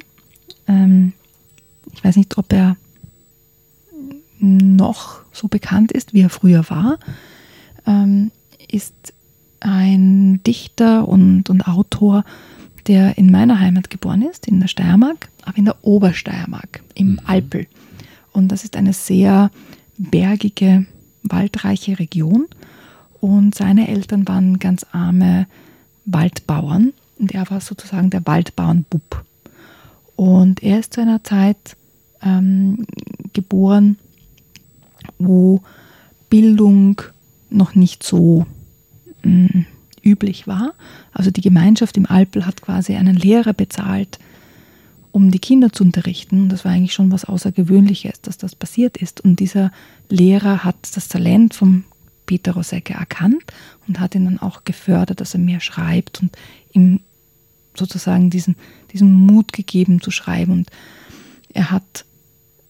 ähm, 0.69 1.13
ich 1.93 2.03
weiß 2.05 2.17
nicht, 2.17 2.37
ob 2.39 2.53
er 2.53 2.77
noch 4.39 5.21
so 5.33 5.49
bekannt 5.49 5.93
ist, 5.93 6.15
wie 6.15 6.23
er 6.23 6.31
früher 6.31 6.69
war, 6.69 6.99
ähm, 7.87 8.31
ist 8.71 9.13
ein 9.61 10.43
Dichter 10.45 11.07
und, 11.07 11.49
und 11.49 11.69
Autor, 11.69 12.25
der 12.87 13.17
in 13.17 13.31
meiner 13.31 13.61
Heimat 13.61 13.91
geboren 13.91 14.23
ist, 14.23 14.49
in 14.49 14.59
der 14.61 14.67
Steiermark, 14.67 15.29
aber 15.43 15.59
in 15.59 15.67
der 15.67 15.85
Obersteiermark, 15.85 16.83
im 16.95 17.13
mhm. 17.13 17.21
Alpel. 17.25 17.67
Und 18.33 18.49
das 18.49 18.65
ist 18.65 18.77
eine 18.77 18.93
sehr 18.93 19.51
bergige, 19.99 20.87
waldreiche 21.23 21.99
Region. 21.99 22.47
Und 23.21 23.55
seine 23.55 23.89
Eltern 23.89 24.27
waren 24.27 24.59
ganz 24.59 24.85
arme 24.91 25.47
Waldbauern 26.05 26.93
und 27.19 27.33
er 27.33 27.49
war 27.51 27.61
sozusagen 27.61 28.11
der 28.11 28.27
Waldbauernbub. 28.27 29.25
Und 30.17 30.63
er 30.63 30.79
ist 30.81 30.95
zu 30.95 31.01
einer 31.01 31.25
Zeit 31.25 31.77
ähm, 32.23 32.87
geboren, 33.33 33.99
wo 35.19 35.63
Bildung 36.31 37.03
noch 37.51 37.75
nicht 37.75 38.03
so 38.03 38.47
mh, 39.23 39.49
mm, 39.49 39.67
üblich 40.03 40.47
war. 40.47 40.75
Also 41.13 41.31
die 41.31 41.41
Gemeinschaft 41.41 41.97
im 41.97 42.07
Alpel 42.07 42.47
hat 42.47 42.63
quasi 42.63 42.95
einen 42.95 43.17
Lehrer 43.17 43.53
bezahlt, 43.53 44.19
um 45.13 45.31
die 45.31 45.39
Kinder 45.39 45.73
zu 45.73 45.85
unterrichten. 45.85 46.49
Das 46.49 46.65
war 46.65 46.73
eigentlich 46.73 46.95
schon 46.95 47.13
was 47.13 47.25
Außergewöhnliches, 47.25 48.21
dass 48.23 48.39
das 48.39 48.57
passiert 48.57 48.97
ist. 48.97 49.21
Und 49.21 49.41
dieser 49.41 49.71
Lehrer 50.09 50.65
hat 50.65 50.77
das 50.95 51.09
Talent 51.09 51.55
vom 51.55 51.85
Peter 52.27 52.53
Rosecke 52.53 52.95
erkannt 52.95 53.45
und 53.87 54.01
hat 54.01 54.15
ihn 54.15 54.25
dann 54.25 54.39
auch 54.39 54.65
gefördert, 54.65 55.21
dass 55.21 55.35
er 55.35 55.41
mehr 55.41 55.61
schreibt 55.61 56.23
und 56.23 56.37
ihm 56.73 57.01
sozusagen 57.75 58.31
diesen, 58.31 58.57
diesen 58.93 59.13
Mut 59.13 59.53
gegeben 59.53 60.01
zu 60.01 60.11
schreiben. 60.11 60.53
Und 60.53 60.71
er 61.53 61.71
hat 61.71 62.05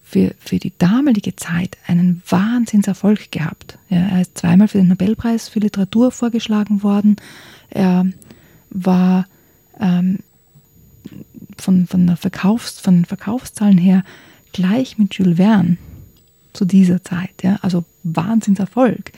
für, 0.02 0.34
für 0.38 0.58
die 0.58 0.72
damalige 0.76 1.36
Zeit 1.36 1.78
einen 1.86 2.22
Wahnsinnserfolg 2.28 3.32
gehabt. 3.32 3.78
Ja, 3.88 3.98
er 3.98 4.20
ist 4.20 4.36
zweimal 4.36 4.68
für 4.68 4.78
den 4.78 4.88
Nobelpreis 4.88 5.48
für 5.48 5.60
Literatur 5.60 6.10
vorgeschlagen 6.10 6.82
worden. 6.82 7.16
Er 7.70 8.06
war 8.68 9.26
ähm, 9.80 10.18
von, 11.56 11.86
von, 11.86 12.06
der 12.06 12.16
Verkaufs-, 12.16 12.80
von 12.80 12.96
den 12.96 13.04
Verkaufszahlen 13.06 13.78
her 13.78 14.04
gleich 14.52 14.98
mit 14.98 15.14
Jules 15.14 15.38
Verne 15.38 15.78
zu 16.52 16.64
dieser 16.66 17.02
Zeit. 17.02 17.42
Ja? 17.42 17.58
Also 17.62 17.84
Wahnsinnserfolg. 18.02 19.12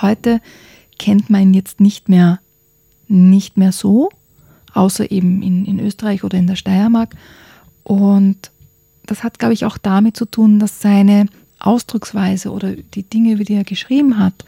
Heute 0.00 0.40
kennt 0.98 1.28
man 1.28 1.42
ihn 1.42 1.54
jetzt 1.54 1.80
nicht 1.80 2.08
mehr, 2.08 2.40
nicht 3.08 3.58
mehr 3.58 3.72
so, 3.72 4.10
außer 4.74 5.10
eben 5.10 5.42
in, 5.42 5.64
in 5.64 5.80
Österreich 5.80 6.24
oder 6.24 6.38
in 6.38 6.46
der 6.46 6.56
Steiermark. 6.56 7.14
Und 7.84 8.50
das 9.06 9.22
hat, 9.24 9.38
glaube 9.38 9.54
ich, 9.54 9.64
auch 9.64 9.78
damit 9.78 10.16
zu 10.16 10.24
tun, 10.24 10.58
dass 10.58 10.80
seine 10.80 11.26
Ausdrucksweise 11.58 12.50
oder 12.50 12.74
die 12.74 13.02
Dinge, 13.02 13.32
über 13.32 13.44
die 13.44 13.54
er 13.54 13.64
geschrieben 13.64 14.18
hat, 14.18 14.44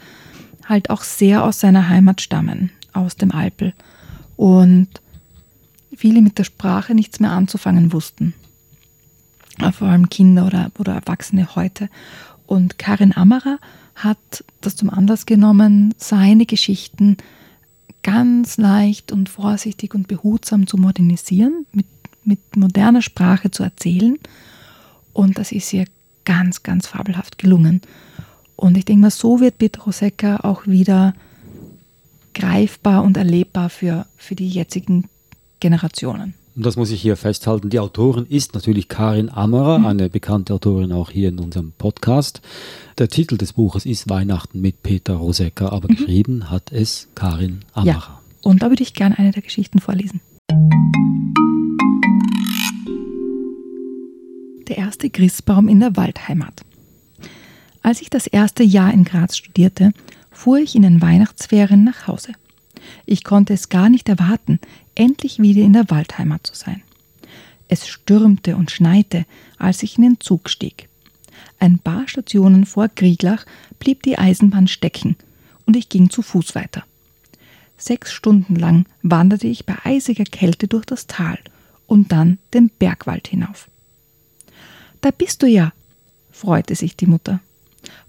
halt 0.65 0.89
auch 0.89 1.03
sehr 1.03 1.43
aus 1.43 1.59
seiner 1.59 1.89
Heimat 1.89 2.21
stammen, 2.21 2.71
aus 2.93 3.15
dem 3.15 3.31
Alpel. 3.31 3.73
Und 4.35 4.87
viele 5.95 6.21
mit 6.21 6.37
der 6.37 6.43
Sprache 6.43 6.93
nichts 6.93 7.19
mehr 7.19 7.31
anzufangen 7.31 7.93
wussten. 7.93 8.33
Vor 9.71 9.87
allem 9.87 10.09
Kinder 10.09 10.45
oder, 10.45 10.71
oder 10.77 10.93
Erwachsene 10.93 11.55
heute. 11.55 11.89
Und 12.45 12.77
Karin 12.77 13.15
Ammerer 13.15 13.59
hat 13.95 14.43
das 14.59 14.75
zum 14.75 14.89
Anlass 14.89 15.25
genommen, 15.25 15.93
seine 15.97 16.45
Geschichten 16.45 17.17
ganz 18.05 18.57
leicht 18.57 19.11
und 19.11 19.29
vorsichtig 19.29 19.95
und 19.95 20.07
behutsam 20.07 20.67
zu 20.67 20.77
modernisieren, 20.77 21.65
mit 21.73 21.87
mit 22.25 22.55
moderner 22.55 23.01
Sprache 23.01 23.51
zu 23.51 23.63
erzählen. 23.63 24.17
Und 25.13 25.37
das 25.37 25.51
ist 25.51 25.71
ihr 25.73 25.85
ganz, 26.25 26.63
ganz 26.63 26.87
fabelhaft 26.87 27.37
gelungen. 27.37 27.81
Und 28.55 28.77
ich 28.77 28.85
denke 28.85 29.01
mal, 29.01 29.11
so 29.11 29.39
wird 29.39 29.57
Peter 29.57 29.81
Rosecca 29.81 30.37
auch 30.37 30.65
wieder 30.65 31.13
greifbar 32.33 33.03
und 33.03 33.15
erlebbar 33.15 33.69
für, 33.69 34.07
für 34.17 34.35
die 34.35 34.49
jetzigen 34.49 35.07
Generationen. 35.59 36.33
Und 36.55 36.65
das 36.65 36.77
muss 36.77 36.89
ich 36.91 37.01
hier 37.01 37.17
festhalten. 37.17 37.69
Die 37.69 37.79
Autorin 37.79 38.25
ist 38.27 38.53
natürlich 38.53 38.87
Karin 38.87 39.29
Ammerer, 39.29 39.79
mhm. 39.79 39.85
eine 39.87 40.09
bekannte 40.09 40.53
Autorin 40.53 40.93
auch 40.93 41.09
hier 41.09 41.27
in 41.29 41.39
unserem 41.39 41.73
Podcast. 41.73 42.41
Der 42.97 43.09
Titel 43.09 43.37
des 43.37 43.53
Buches 43.53 43.85
ist 43.85 44.09
Weihnachten 44.09 44.61
mit 44.61 44.81
Peter 44.81 45.15
Rosecker, 45.15 45.73
aber 45.73 45.89
mhm. 45.89 45.97
geschrieben 45.97 46.49
hat 46.49 46.71
es 46.71 47.09
Karin 47.13 47.65
Ammerer. 47.73 47.95
Ja. 47.95 48.21
Und 48.41 48.63
da 48.63 48.69
würde 48.69 48.83
ich 48.83 48.93
gerne 48.93 49.19
eine 49.19 49.31
der 49.31 49.41
Geschichten 49.41 49.79
vorlesen. 49.79 50.21
Der 54.69 54.77
erste 54.77 55.09
Christbaum 55.09 55.67
in 55.67 55.81
der 55.81 55.97
Waldheimat. 55.97 56.61
Als 57.81 58.01
ich 58.01 58.09
das 58.09 58.27
erste 58.27 58.63
Jahr 58.63 58.93
in 58.93 59.03
Graz 59.03 59.35
studierte, 59.35 59.91
fuhr 60.31 60.59
ich 60.59 60.75
in 60.75 60.83
den 60.83 61.01
Weihnachtsferien 61.01 61.83
nach 61.83 62.07
Hause. 62.07 62.31
Ich 63.05 63.23
konnte 63.23 63.53
es 63.53 63.69
gar 63.69 63.89
nicht 63.89 64.09
erwarten, 64.09 64.59
endlich 64.95 65.39
wieder 65.39 65.61
in 65.61 65.73
der 65.73 65.89
Waldheimat 65.89 66.47
zu 66.47 66.55
sein. 66.55 66.81
Es 67.67 67.87
stürmte 67.87 68.55
und 68.55 68.71
schneite, 68.71 69.25
als 69.57 69.83
ich 69.83 69.97
in 69.97 70.03
den 70.03 70.19
Zug 70.19 70.49
stieg. 70.49 70.87
Ein 71.59 71.79
paar 71.79 72.07
Stationen 72.07 72.65
vor 72.65 72.89
Grieglach 72.89 73.45
blieb 73.79 74.03
die 74.03 74.17
Eisenbahn 74.17 74.67
stecken 74.67 75.15
und 75.65 75.75
ich 75.75 75.89
ging 75.89 76.09
zu 76.09 76.21
Fuß 76.21 76.55
weiter. 76.55 76.83
Sechs 77.77 78.13
Stunden 78.13 78.55
lang 78.55 78.85
wanderte 79.01 79.47
ich 79.47 79.65
bei 79.65 79.75
eisiger 79.83 80.23
Kälte 80.23 80.67
durch 80.67 80.85
das 80.85 81.07
Tal 81.07 81.37
und 81.87 82.11
dann 82.11 82.37
den 82.53 82.69
Bergwald 82.69 83.27
hinauf. 83.27 83.69
Da 85.01 85.11
bist 85.11 85.43
du 85.43 85.47
ja, 85.47 85.73
freute 86.31 86.75
sich 86.75 86.95
die 86.95 87.05
Mutter. 87.05 87.41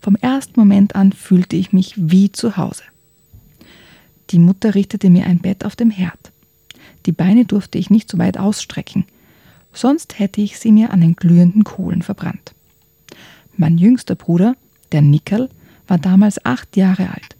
Vom 0.00 0.16
ersten 0.16 0.58
Moment 0.58 0.94
an 0.94 1.12
fühlte 1.12 1.56
ich 1.56 1.72
mich 1.72 1.94
wie 1.96 2.30
zu 2.32 2.56
Hause. 2.56 2.84
Die 4.30 4.38
Mutter 4.38 4.74
richtete 4.74 5.10
mir 5.10 5.26
ein 5.26 5.38
Bett 5.38 5.64
auf 5.64 5.76
dem 5.76 5.90
Herd. 5.90 6.32
Die 7.06 7.12
Beine 7.12 7.44
durfte 7.44 7.78
ich 7.78 7.88
nicht 7.88 8.10
so 8.10 8.18
weit 8.18 8.36
ausstrecken, 8.36 9.04
sonst 9.72 10.18
hätte 10.18 10.40
ich 10.40 10.58
sie 10.58 10.72
mir 10.72 10.90
an 10.90 11.00
den 11.00 11.14
glühenden 11.14 11.62
Kohlen 11.62 12.02
verbrannt. 12.02 12.52
Mein 13.56 13.78
jüngster 13.78 14.16
Bruder, 14.16 14.56
der 14.92 15.02
Nickel, 15.02 15.48
war 15.86 15.98
damals 15.98 16.44
acht 16.44 16.76
Jahre 16.76 17.10
alt. 17.10 17.36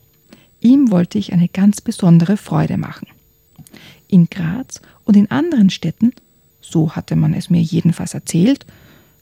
Ihm 0.61 0.91
wollte 0.91 1.19
ich 1.19 1.33
eine 1.33 1.49
ganz 1.49 1.81
besondere 1.81 2.37
Freude 2.37 2.79
machen. 2.79 3.09
In 4.09 4.27
Graz 4.31 4.81
und 5.05 5.17
in 5.17 5.31
anderen 5.31 5.71
Städten, 5.71 6.13
so 6.61 6.95
hatte 6.95 7.17
man 7.17 7.35
es 7.35 7.51
mir 7.51 7.61
jedenfalls 7.61 8.15
erzählt, 8.15 8.67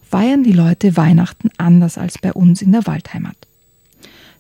feiern 0.09 0.45
die 0.45 0.53
Leute 0.53 0.97
Weihnachten 0.97 1.51
anders 1.57 1.97
als 1.99 2.19
bei 2.19 2.33
uns 2.33 2.61
in 2.61 2.73
der 2.73 2.87
Waldheimat. 2.87 3.37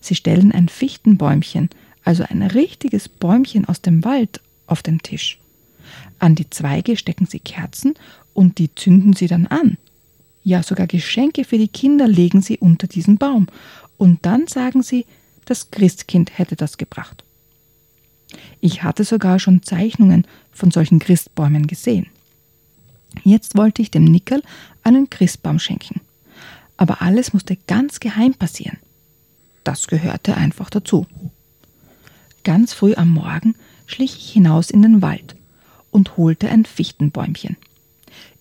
Sie 0.00 0.14
stellen 0.14 0.52
ein 0.52 0.68
Fichtenbäumchen, 0.68 1.70
also 2.04 2.24
ein 2.28 2.42
richtiges 2.42 3.08
Bäumchen 3.08 3.64
aus 3.64 3.80
dem 3.80 4.04
Wald, 4.04 4.40
auf 4.66 4.82
den 4.82 5.00
Tisch. 5.00 5.38
An 6.18 6.34
die 6.34 6.48
Zweige 6.50 6.96
stecken 6.96 7.26
sie 7.26 7.40
Kerzen 7.40 7.94
und 8.32 8.58
die 8.58 8.74
zünden 8.74 9.12
sie 9.12 9.26
dann 9.26 9.46
an. 9.46 9.78
Ja, 10.42 10.62
sogar 10.62 10.86
Geschenke 10.86 11.44
für 11.44 11.58
die 11.58 11.68
Kinder 11.68 12.06
legen 12.06 12.42
sie 12.42 12.58
unter 12.58 12.86
diesen 12.86 13.16
Baum. 13.16 13.46
Und 13.96 14.26
dann 14.26 14.46
sagen 14.46 14.82
sie, 14.82 15.06
das 15.46 15.70
Christkind 15.70 16.38
hätte 16.38 16.56
das 16.56 16.76
gebracht. 16.76 17.24
Ich 18.60 18.82
hatte 18.82 19.04
sogar 19.04 19.38
schon 19.38 19.62
Zeichnungen 19.62 20.26
von 20.52 20.70
solchen 20.70 20.98
Christbäumen 20.98 21.66
gesehen. 21.66 22.06
Jetzt 23.22 23.56
wollte 23.56 23.80
ich 23.80 23.90
dem 23.90 24.04
Nickel 24.04 24.42
einen 24.82 25.08
Christbaum 25.08 25.58
schenken. 25.58 26.00
Aber 26.76 27.00
alles 27.00 27.32
musste 27.32 27.56
ganz 27.66 28.00
geheim 28.00 28.34
passieren. 28.34 28.78
Das 29.62 29.86
gehörte 29.86 30.36
einfach 30.36 30.68
dazu. 30.68 31.06
Ganz 32.42 32.74
früh 32.74 32.94
am 32.94 33.10
Morgen 33.10 33.54
schlich 33.86 34.16
ich 34.16 34.32
hinaus 34.32 34.70
in 34.70 34.82
den 34.82 35.00
Wald 35.00 35.36
und 35.94 36.16
holte 36.16 36.48
ein 36.48 36.64
Fichtenbäumchen. 36.64 37.56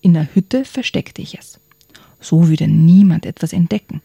In 0.00 0.12
der 0.12 0.34
Hütte 0.34 0.64
versteckte 0.64 1.22
ich 1.22 1.38
es. 1.38 1.60
So 2.20 2.48
würde 2.48 2.66
niemand 2.66 3.26
etwas 3.26 3.52
entdecken. 3.52 4.02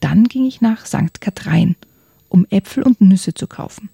Dann 0.00 0.24
ging 0.24 0.44
ich 0.44 0.60
nach 0.60 0.86
St. 0.86 1.20
Kathrein, 1.20 1.76
um 2.28 2.46
Äpfel 2.50 2.82
und 2.82 3.00
Nüsse 3.00 3.32
zu 3.32 3.46
kaufen. 3.46 3.90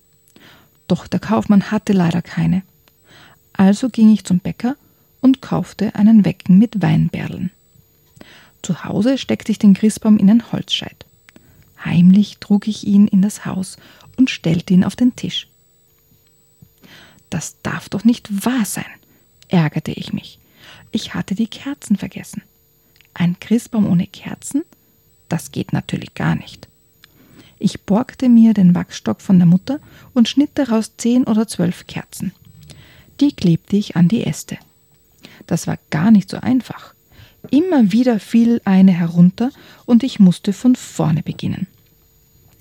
Doch 0.88 1.07
der 1.07 1.20
Kaufmann 1.20 1.70
hatte 1.70 1.92
leider 1.92 2.22
keine. 2.22 2.62
Also 3.52 3.90
ging 3.90 4.11
ich 4.12 4.24
zum 4.24 4.38
Bäcker 4.38 4.76
und 5.20 5.42
kaufte 5.42 5.94
einen 5.94 6.24
Wecken 6.24 6.57
mit 6.57 6.81
Weinberlen. 6.81 7.50
Zu 8.62 8.85
Hause 8.85 9.18
steckte 9.18 9.52
ich 9.52 9.59
den 9.59 9.74
Christbaum 9.74 10.16
in 10.16 10.31
ein 10.31 10.52
Holzscheit. 10.52 11.05
Heimlich 11.85 12.38
trug 12.38 12.66
ich 12.66 12.87
ihn 12.87 13.09
in 13.09 13.20
das 13.20 13.44
Haus 13.44 13.76
und 14.16 14.31
stellte 14.31 14.72
ihn 14.72 14.85
auf 14.85 14.96
den 14.96 15.14
Tisch. 15.16 15.48
Das 17.30 17.56
darf 17.62 17.88
doch 17.88 18.04
nicht 18.04 18.44
wahr 18.44 18.64
sein, 18.64 18.84
ärgerte 19.48 19.92
ich 19.92 20.12
mich. 20.12 20.38
Ich 20.92 21.14
hatte 21.14 21.34
die 21.34 21.48
Kerzen 21.48 21.96
vergessen. 21.96 22.42
Ein 23.14 23.38
Christbaum 23.40 23.86
ohne 23.86 24.06
Kerzen? 24.06 24.62
Das 25.28 25.52
geht 25.52 25.72
natürlich 25.72 26.14
gar 26.14 26.34
nicht. 26.34 26.68
Ich 27.58 27.82
borgte 27.82 28.28
mir 28.28 28.54
den 28.54 28.74
Wachsstock 28.74 29.20
von 29.20 29.38
der 29.38 29.46
Mutter 29.46 29.80
und 30.12 30.28
schnitt 30.28 30.50
daraus 30.54 30.96
zehn 30.96 31.24
oder 31.24 31.48
zwölf 31.48 31.86
Kerzen. 31.86 32.32
Die 33.20 33.34
klebte 33.34 33.76
ich 33.76 33.96
an 33.96 34.08
die 34.08 34.24
Äste. 34.24 34.58
Das 35.46 35.66
war 35.66 35.78
gar 35.90 36.10
nicht 36.10 36.28
so 36.28 36.38
einfach. 36.38 36.94
Immer 37.50 37.92
wieder 37.92 38.20
fiel 38.20 38.60
eine 38.64 38.92
herunter 38.92 39.50
und 39.86 40.02
ich 40.02 40.18
musste 40.18 40.52
von 40.52 40.76
vorne 40.76 41.22
beginnen. 41.22 41.66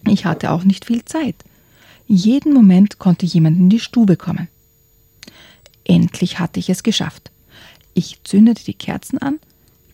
Ich 0.07 0.25
hatte 0.25 0.51
auch 0.51 0.63
nicht 0.63 0.85
viel 0.85 1.03
Zeit. 1.03 1.35
Jeden 2.07 2.53
Moment 2.53 2.99
konnte 2.99 3.25
jemand 3.25 3.57
in 3.57 3.69
die 3.69 3.79
Stube 3.79 4.15
kommen. 4.15 4.47
Endlich 5.85 6.39
hatte 6.39 6.59
ich 6.59 6.69
es 6.69 6.83
geschafft. 6.83 7.31
Ich 7.93 8.23
zündete 8.23 8.65
die 8.65 8.73
Kerzen 8.73 9.19
an, 9.19 9.39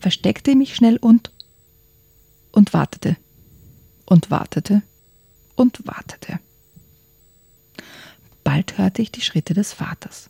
versteckte 0.00 0.56
mich 0.56 0.74
schnell 0.74 0.96
und 0.96 1.30
und 2.50 2.72
wartete 2.74 3.16
und 4.04 4.30
wartete 4.30 4.82
und 5.54 5.86
wartete. 5.86 6.40
Bald 8.44 8.76
hörte 8.78 9.02
ich 9.02 9.12
die 9.12 9.20
Schritte 9.20 9.54
des 9.54 9.72
Vaters. 9.72 10.28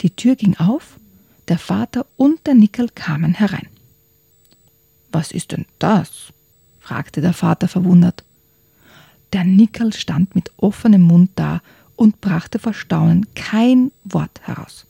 Die 0.00 0.14
Tür 0.14 0.36
ging 0.36 0.56
auf 0.56 0.98
der 1.48 1.58
Vater 1.58 2.06
und 2.16 2.46
der 2.46 2.54
Nickel 2.54 2.88
kamen 2.88 3.34
herein. 3.34 3.68
Was 5.10 5.32
ist 5.32 5.52
denn 5.52 5.66
das? 5.78 6.32
fragte 6.78 7.20
der 7.20 7.32
Vater 7.32 7.68
verwundert. 7.68 8.24
Der 9.32 9.44
Nickel 9.44 9.92
stand 9.92 10.34
mit 10.34 10.52
offenem 10.56 11.02
Mund 11.02 11.30
da 11.36 11.62
und 11.96 12.20
brachte 12.20 12.58
vor 12.58 12.74
Staunen 12.74 13.26
kein 13.34 13.92
Wort 14.04 14.40
heraus. 14.42 14.86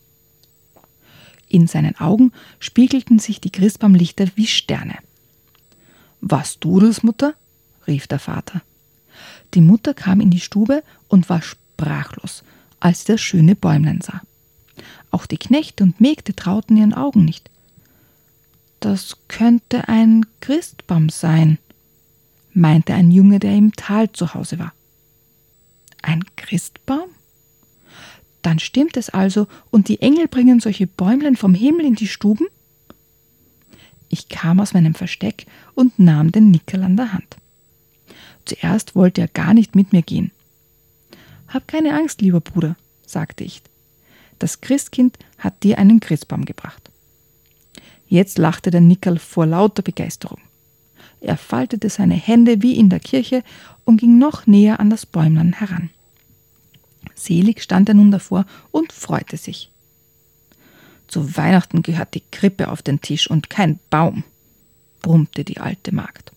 In 1.48 1.66
seinen 1.66 1.96
Augen 1.98 2.32
spiegelten 2.60 3.18
sich 3.18 3.40
die 3.40 3.50
Christbaumlichter 3.50 4.26
wie 4.36 4.46
Sterne. 4.46 4.96
Was 6.20 6.58
du 6.58 6.80
das, 6.80 7.02
Mutter? 7.02 7.34
rief 7.86 8.06
der 8.06 8.18
Vater. 8.18 8.62
Die 9.54 9.60
Mutter 9.60 9.92
kam 9.92 10.20
in 10.20 10.30
die 10.30 10.40
Stube 10.40 10.82
und 11.08 11.28
war 11.28 11.42
sprachlos, 11.42 12.42
als 12.80 13.00
sie 13.00 13.12
das 13.12 13.20
schöne 13.20 13.54
Bäumlein 13.54 14.00
sah. 14.00 14.22
Auch 15.10 15.26
die 15.26 15.36
Knechte 15.36 15.84
und 15.84 16.00
Mägde 16.00 16.34
trauten 16.34 16.76
ihren 16.76 16.94
Augen 16.94 17.24
nicht. 17.24 17.50
Das 18.80 19.18
könnte 19.28 19.88
ein 19.88 20.24
Christbaum 20.40 21.10
sein, 21.10 21.58
meinte 22.54 22.94
ein 22.94 23.10
Junge, 23.10 23.38
der 23.38 23.54
im 23.54 23.72
Tal 23.72 24.10
zu 24.12 24.34
Hause 24.34 24.58
war. 24.58 24.72
Ein 26.02 26.24
Christbaum? 26.36 27.08
Dann 28.42 28.58
stimmt 28.58 28.96
es 28.96 29.08
also, 29.08 29.46
und 29.70 29.88
die 29.88 30.00
Engel 30.00 30.28
bringen 30.28 30.60
solche 30.60 30.86
Bäumlein 30.86 31.36
vom 31.36 31.54
Himmel 31.54 31.86
in 31.86 31.94
die 31.94 32.08
Stuben? 32.08 32.46
Ich 34.08 34.28
kam 34.28 34.60
aus 34.60 34.74
meinem 34.74 34.94
Versteck 34.94 35.46
und 35.74 35.98
nahm 35.98 36.32
den 36.32 36.50
Nickel 36.50 36.82
an 36.82 36.96
der 36.96 37.12
Hand. 37.12 37.36
Zuerst 38.44 38.94
wollte 38.94 39.20
er 39.20 39.28
gar 39.28 39.54
nicht 39.54 39.74
mit 39.74 39.92
mir 39.92 40.02
gehen. 40.02 40.32
Hab 41.48 41.68
keine 41.68 41.94
Angst, 41.94 42.20
lieber 42.20 42.40
Bruder, 42.40 42.76
sagte 43.06 43.44
ich. 43.44 43.62
Das 44.38 44.60
Christkind 44.60 45.18
hat 45.38 45.62
dir 45.62 45.78
einen 45.78 46.00
Christbaum 46.00 46.44
gebracht. 46.44 46.90
Jetzt 48.08 48.38
lachte 48.38 48.70
der 48.70 48.80
Nickel 48.80 49.18
vor 49.18 49.46
lauter 49.46 49.82
Begeisterung. 49.82 50.40
Er 51.22 51.36
faltete 51.36 51.88
seine 51.88 52.14
Hände 52.14 52.62
wie 52.62 52.76
in 52.76 52.88
der 52.88 52.98
Kirche 52.98 53.44
und 53.84 53.98
ging 53.98 54.18
noch 54.18 54.48
näher 54.48 54.80
an 54.80 54.90
das 54.90 55.06
Bäumlein 55.06 55.52
heran. 55.52 55.90
Selig 57.14 57.62
stand 57.62 57.88
er 57.88 57.94
nun 57.94 58.10
davor 58.10 58.44
und 58.72 58.92
freute 58.92 59.36
sich. 59.36 59.70
Zu 61.06 61.36
Weihnachten 61.36 61.82
gehört 61.82 62.14
die 62.14 62.24
Krippe 62.32 62.68
auf 62.68 62.82
den 62.82 63.00
Tisch 63.00 63.30
und 63.30 63.50
kein 63.50 63.78
Baum, 63.88 64.24
brummte 65.00 65.44
die 65.44 65.58
alte 65.58 65.94
Magd. 65.94 66.32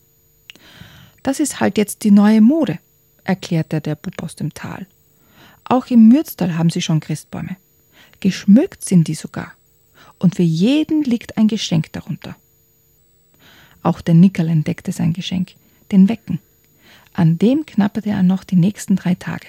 Das 1.24 1.39
ist 1.39 1.60
halt 1.60 1.80
jetzt 1.80 2.04
die 2.04 2.12
neue 2.12 2.41
Mode, 2.41 2.78
erklärte 3.24 3.82
der 3.82 3.95
Bub 3.95 4.21
aus 4.21 4.36
dem 4.36 4.54
Tal. 4.54 4.86
Auch 5.63 5.88
im 5.88 6.08
Mürztal 6.08 6.58
haben 6.60 6.69
sie 6.69 6.84
schon 6.84 7.00
Christbäume. 7.00 7.58
Geschmückt 8.19 8.86
sind 8.86 9.08
die 9.08 9.15
sogar. 9.15 9.54
Und 10.19 10.36
für 10.36 10.43
jeden 10.43 11.04
liegt 11.04 11.39
ein 11.39 11.48
Geschenk 11.48 11.91
darunter. 11.93 12.36
Auch 13.86 14.02
der 14.02 14.15
Nickel 14.15 14.50
entdeckte 14.50 14.91
sein 14.91 15.13
Geschenk, 15.13 15.52
den 15.91 16.10
Wecken. 16.10 16.39
An 17.13 17.38
dem 17.38 17.67
knapperte 17.67 18.10
er 18.10 18.24
noch 18.24 18.43
die 18.43 18.56
nächsten 18.56 18.95
drei 18.95 19.13
Tage. 19.13 19.45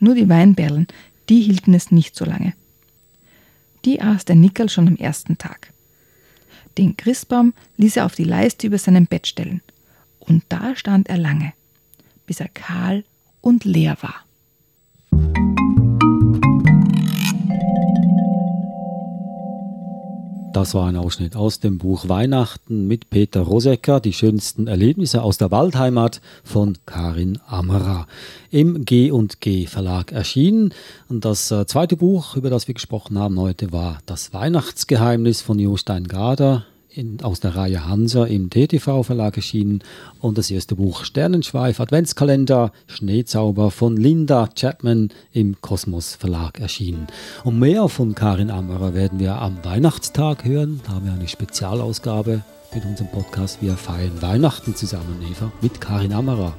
Nur 0.00 0.14
die 0.14 0.30
Weinberlen, 0.30 0.86
die 1.28 1.42
hielten 1.42 1.74
es 1.74 1.90
nicht 1.90 2.16
so 2.16 2.24
lange. 2.24 2.54
Die 3.84 4.00
aß 4.00 4.24
der 4.24 4.36
Nickel 4.36 4.70
schon 4.70 4.88
am 4.88 4.96
ersten 4.96 5.36
Tag. 5.36 5.70
Den 6.78 6.96
Christbaum 6.96 7.52
ließ 7.76 7.98
er 7.98 8.06
auf 8.06 8.14
die 8.14 8.24
Leiste 8.24 8.68
über 8.68 8.78
seinem 8.78 9.04
Bett 9.04 9.26
stellen. 9.26 9.60
Und 10.18 10.44
da 10.48 10.74
stand 10.74 11.10
er 11.10 11.18
lange, 11.18 11.52
bis 12.24 12.40
er 12.40 12.48
kahl 12.48 13.04
und 13.42 13.66
leer 13.66 13.98
war. 14.00 15.51
Das 20.52 20.74
war 20.74 20.86
ein 20.86 20.96
Ausschnitt 20.96 21.34
aus 21.34 21.60
dem 21.60 21.78
Buch 21.78 22.10
Weihnachten 22.10 22.86
mit 22.86 23.08
Peter 23.08 23.40
Rosecker, 23.40 24.00
die 24.00 24.12
schönsten 24.12 24.66
Erlebnisse 24.66 25.22
aus 25.22 25.38
der 25.38 25.50
Waldheimat 25.50 26.20
von 26.44 26.76
Karin 26.84 27.38
Ammerer. 27.46 28.06
Im 28.50 28.84
G&G 28.84 29.66
Verlag 29.66 30.12
erschienen. 30.12 30.74
Und 31.08 31.24
das 31.24 31.50
äh, 31.50 31.64
zweite 31.64 31.96
Buch, 31.96 32.36
über 32.36 32.50
das 32.50 32.68
wir 32.68 32.74
gesprochen 32.74 33.18
haben 33.18 33.40
heute, 33.40 33.72
war 33.72 34.00
Das 34.04 34.34
Weihnachtsgeheimnis 34.34 35.40
von 35.40 35.58
Jostein 35.58 36.06
Gader 36.06 36.66
in, 36.94 37.22
aus 37.22 37.40
der 37.40 37.56
Reihe 37.56 37.86
Hansa 37.86 38.24
im 38.24 38.50
TTV 38.50 39.02
Verlag 39.02 39.36
erschienen 39.36 39.82
und 40.20 40.38
das 40.38 40.50
erste 40.50 40.76
Buch 40.76 41.04
Sternenschweif 41.04 41.80
Adventskalender 41.80 42.72
Schneezauber 42.86 43.70
von 43.70 43.96
Linda 43.96 44.48
Chapman 44.54 45.10
im 45.32 45.60
Kosmos 45.60 46.14
Verlag 46.14 46.60
erschienen. 46.60 47.06
Und 47.44 47.58
mehr 47.58 47.88
von 47.88 48.14
Karin 48.14 48.50
Ammerer 48.50 48.94
werden 48.94 49.18
wir 49.18 49.36
am 49.36 49.58
Weihnachtstag 49.64 50.44
hören. 50.44 50.80
Da 50.86 50.94
haben 50.94 51.06
wir 51.06 51.12
eine 51.12 51.28
Spezialausgabe 51.28 52.42
mit 52.74 52.84
unserem 52.84 53.10
Podcast. 53.10 53.60
Wir 53.60 53.76
feiern 53.76 54.20
Weihnachten 54.20 54.74
zusammen, 54.74 55.24
Eva, 55.30 55.52
mit 55.60 55.80
Karin 55.80 56.12
Ammerer. 56.12 56.54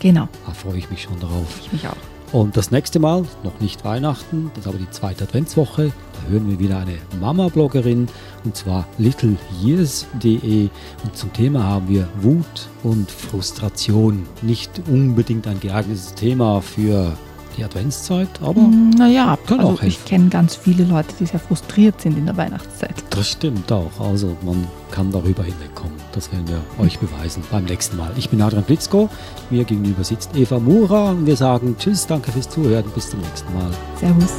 Genau. 0.00 0.28
Da 0.46 0.52
freue 0.52 0.78
ich 0.78 0.90
mich 0.90 1.02
schon 1.02 1.18
darauf. 1.20 1.60
Ich 1.60 1.72
mich 1.72 1.86
auch. 1.86 2.19
Und 2.32 2.56
das 2.56 2.70
nächste 2.70 3.00
Mal, 3.00 3.24
noch 3.42 3.58
nicht 3.58 3.84
Weihnachten, 3.84 4.52
das 4.54 4.64
ist 4.64 4.68
aber 4.68 4.78
die 4.78 4.90
zweite 4.90 5.24
Adventswoche, 5.24 5.92
da 6.12 6.30
hören 6.30 6.48
wir 6.48 6.60
wieder 6.60 6.78
eine 6.78 6.98
Mama-Bloggerin 7.20 8.06
und 8.44 8.56
zwar 8.56 8.86
littleyears.de 8.98 10.68
und 11.02 11.16
zum 11.16 11.32
Thema 11.32 11.64
haben 11.64 11.88
wir 11.88 12.06
Wut 12.20 12.68
und 12.84 13.10
Frustration. 13.10 14.28
Nicht 14.42 14.70
unbedingt 14.88 15.48
ein 15.48 15.58
geeignetes 15.58 16.14
Thema 16.14 16.60
für 16.60 17.16
die 17.60 17.64
Adventszeit, 17.64 18.28
aber 18.42 18.60
Mm, 18.60 18.90
Naja, 18.90 19.38
Kann 19.46 19.60
also 19.60 19.72
auch 19.72 19.82
ich 19.82 20.04
kenne 20.04 20.28
ganz 20.28 20.56
viele 20.56 20.84
Leute, 20.84 21.14
die 21.20 21.26
sehr 21.26 21.38
frustriert 21.40 22.00
sind 22.00 22.16
in 22.18 22.26
der 22.26 22.36
Weihnachtszeit. 22.36 22.94
das 23.10 23.28
stimmt 23.28 23.70
auch. 23.70 23.90
Also 24.00 24.36
man 24.44 24.66
kann 24.90 25.10
darüber 25.12 25.42
hinwegkommen. 25.44 25.94
Das 26.12 26.32
werden 26.32 26.48
wir 26.48 26.60
euch 26.84 26.98
beweisen 26.98 27.42
beim 27.50 27.64
nächsten 27.64 27.96
Mal. 27.96 28.10
Ich 28.16 28.28
bin 28.30 28.42
Adrian 28.42 28.64
Blitzko, 28.64 29.08
mir 29.50 29.64
gegenüber 29.64 30.02
sitzt 30.04 30.34
Eva 30.36 30.58
Mura 30.58 31.10
und 31.10 31.26
wir 31.26 31.36
sagen 31.36 31.76
Tschüss, 31.78 32.06
danke 32.06 32.32
fürs 32.32 32.48
Zuhören, 32.48 32.84
bis 32.94 33.10
zum 33.10 33.20
nächsten 33.20 33.52
Mal. 33.54 33.70
Servus. 34.00 34.32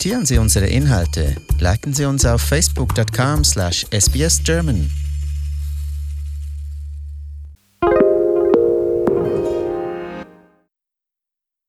Kommentieren 0.00 0.24
Sie 0.24 0.38
unsere 0.38 0.66
Inhalte, 0.66 1.36
liken 1.58 1.92
Sie 1.92 2.06
uns 2.06 2.24
auf 2.24 2.40
facebook.com 2.40 3.44
slash 3.44 3.84
sbsgerman 3.92 4.90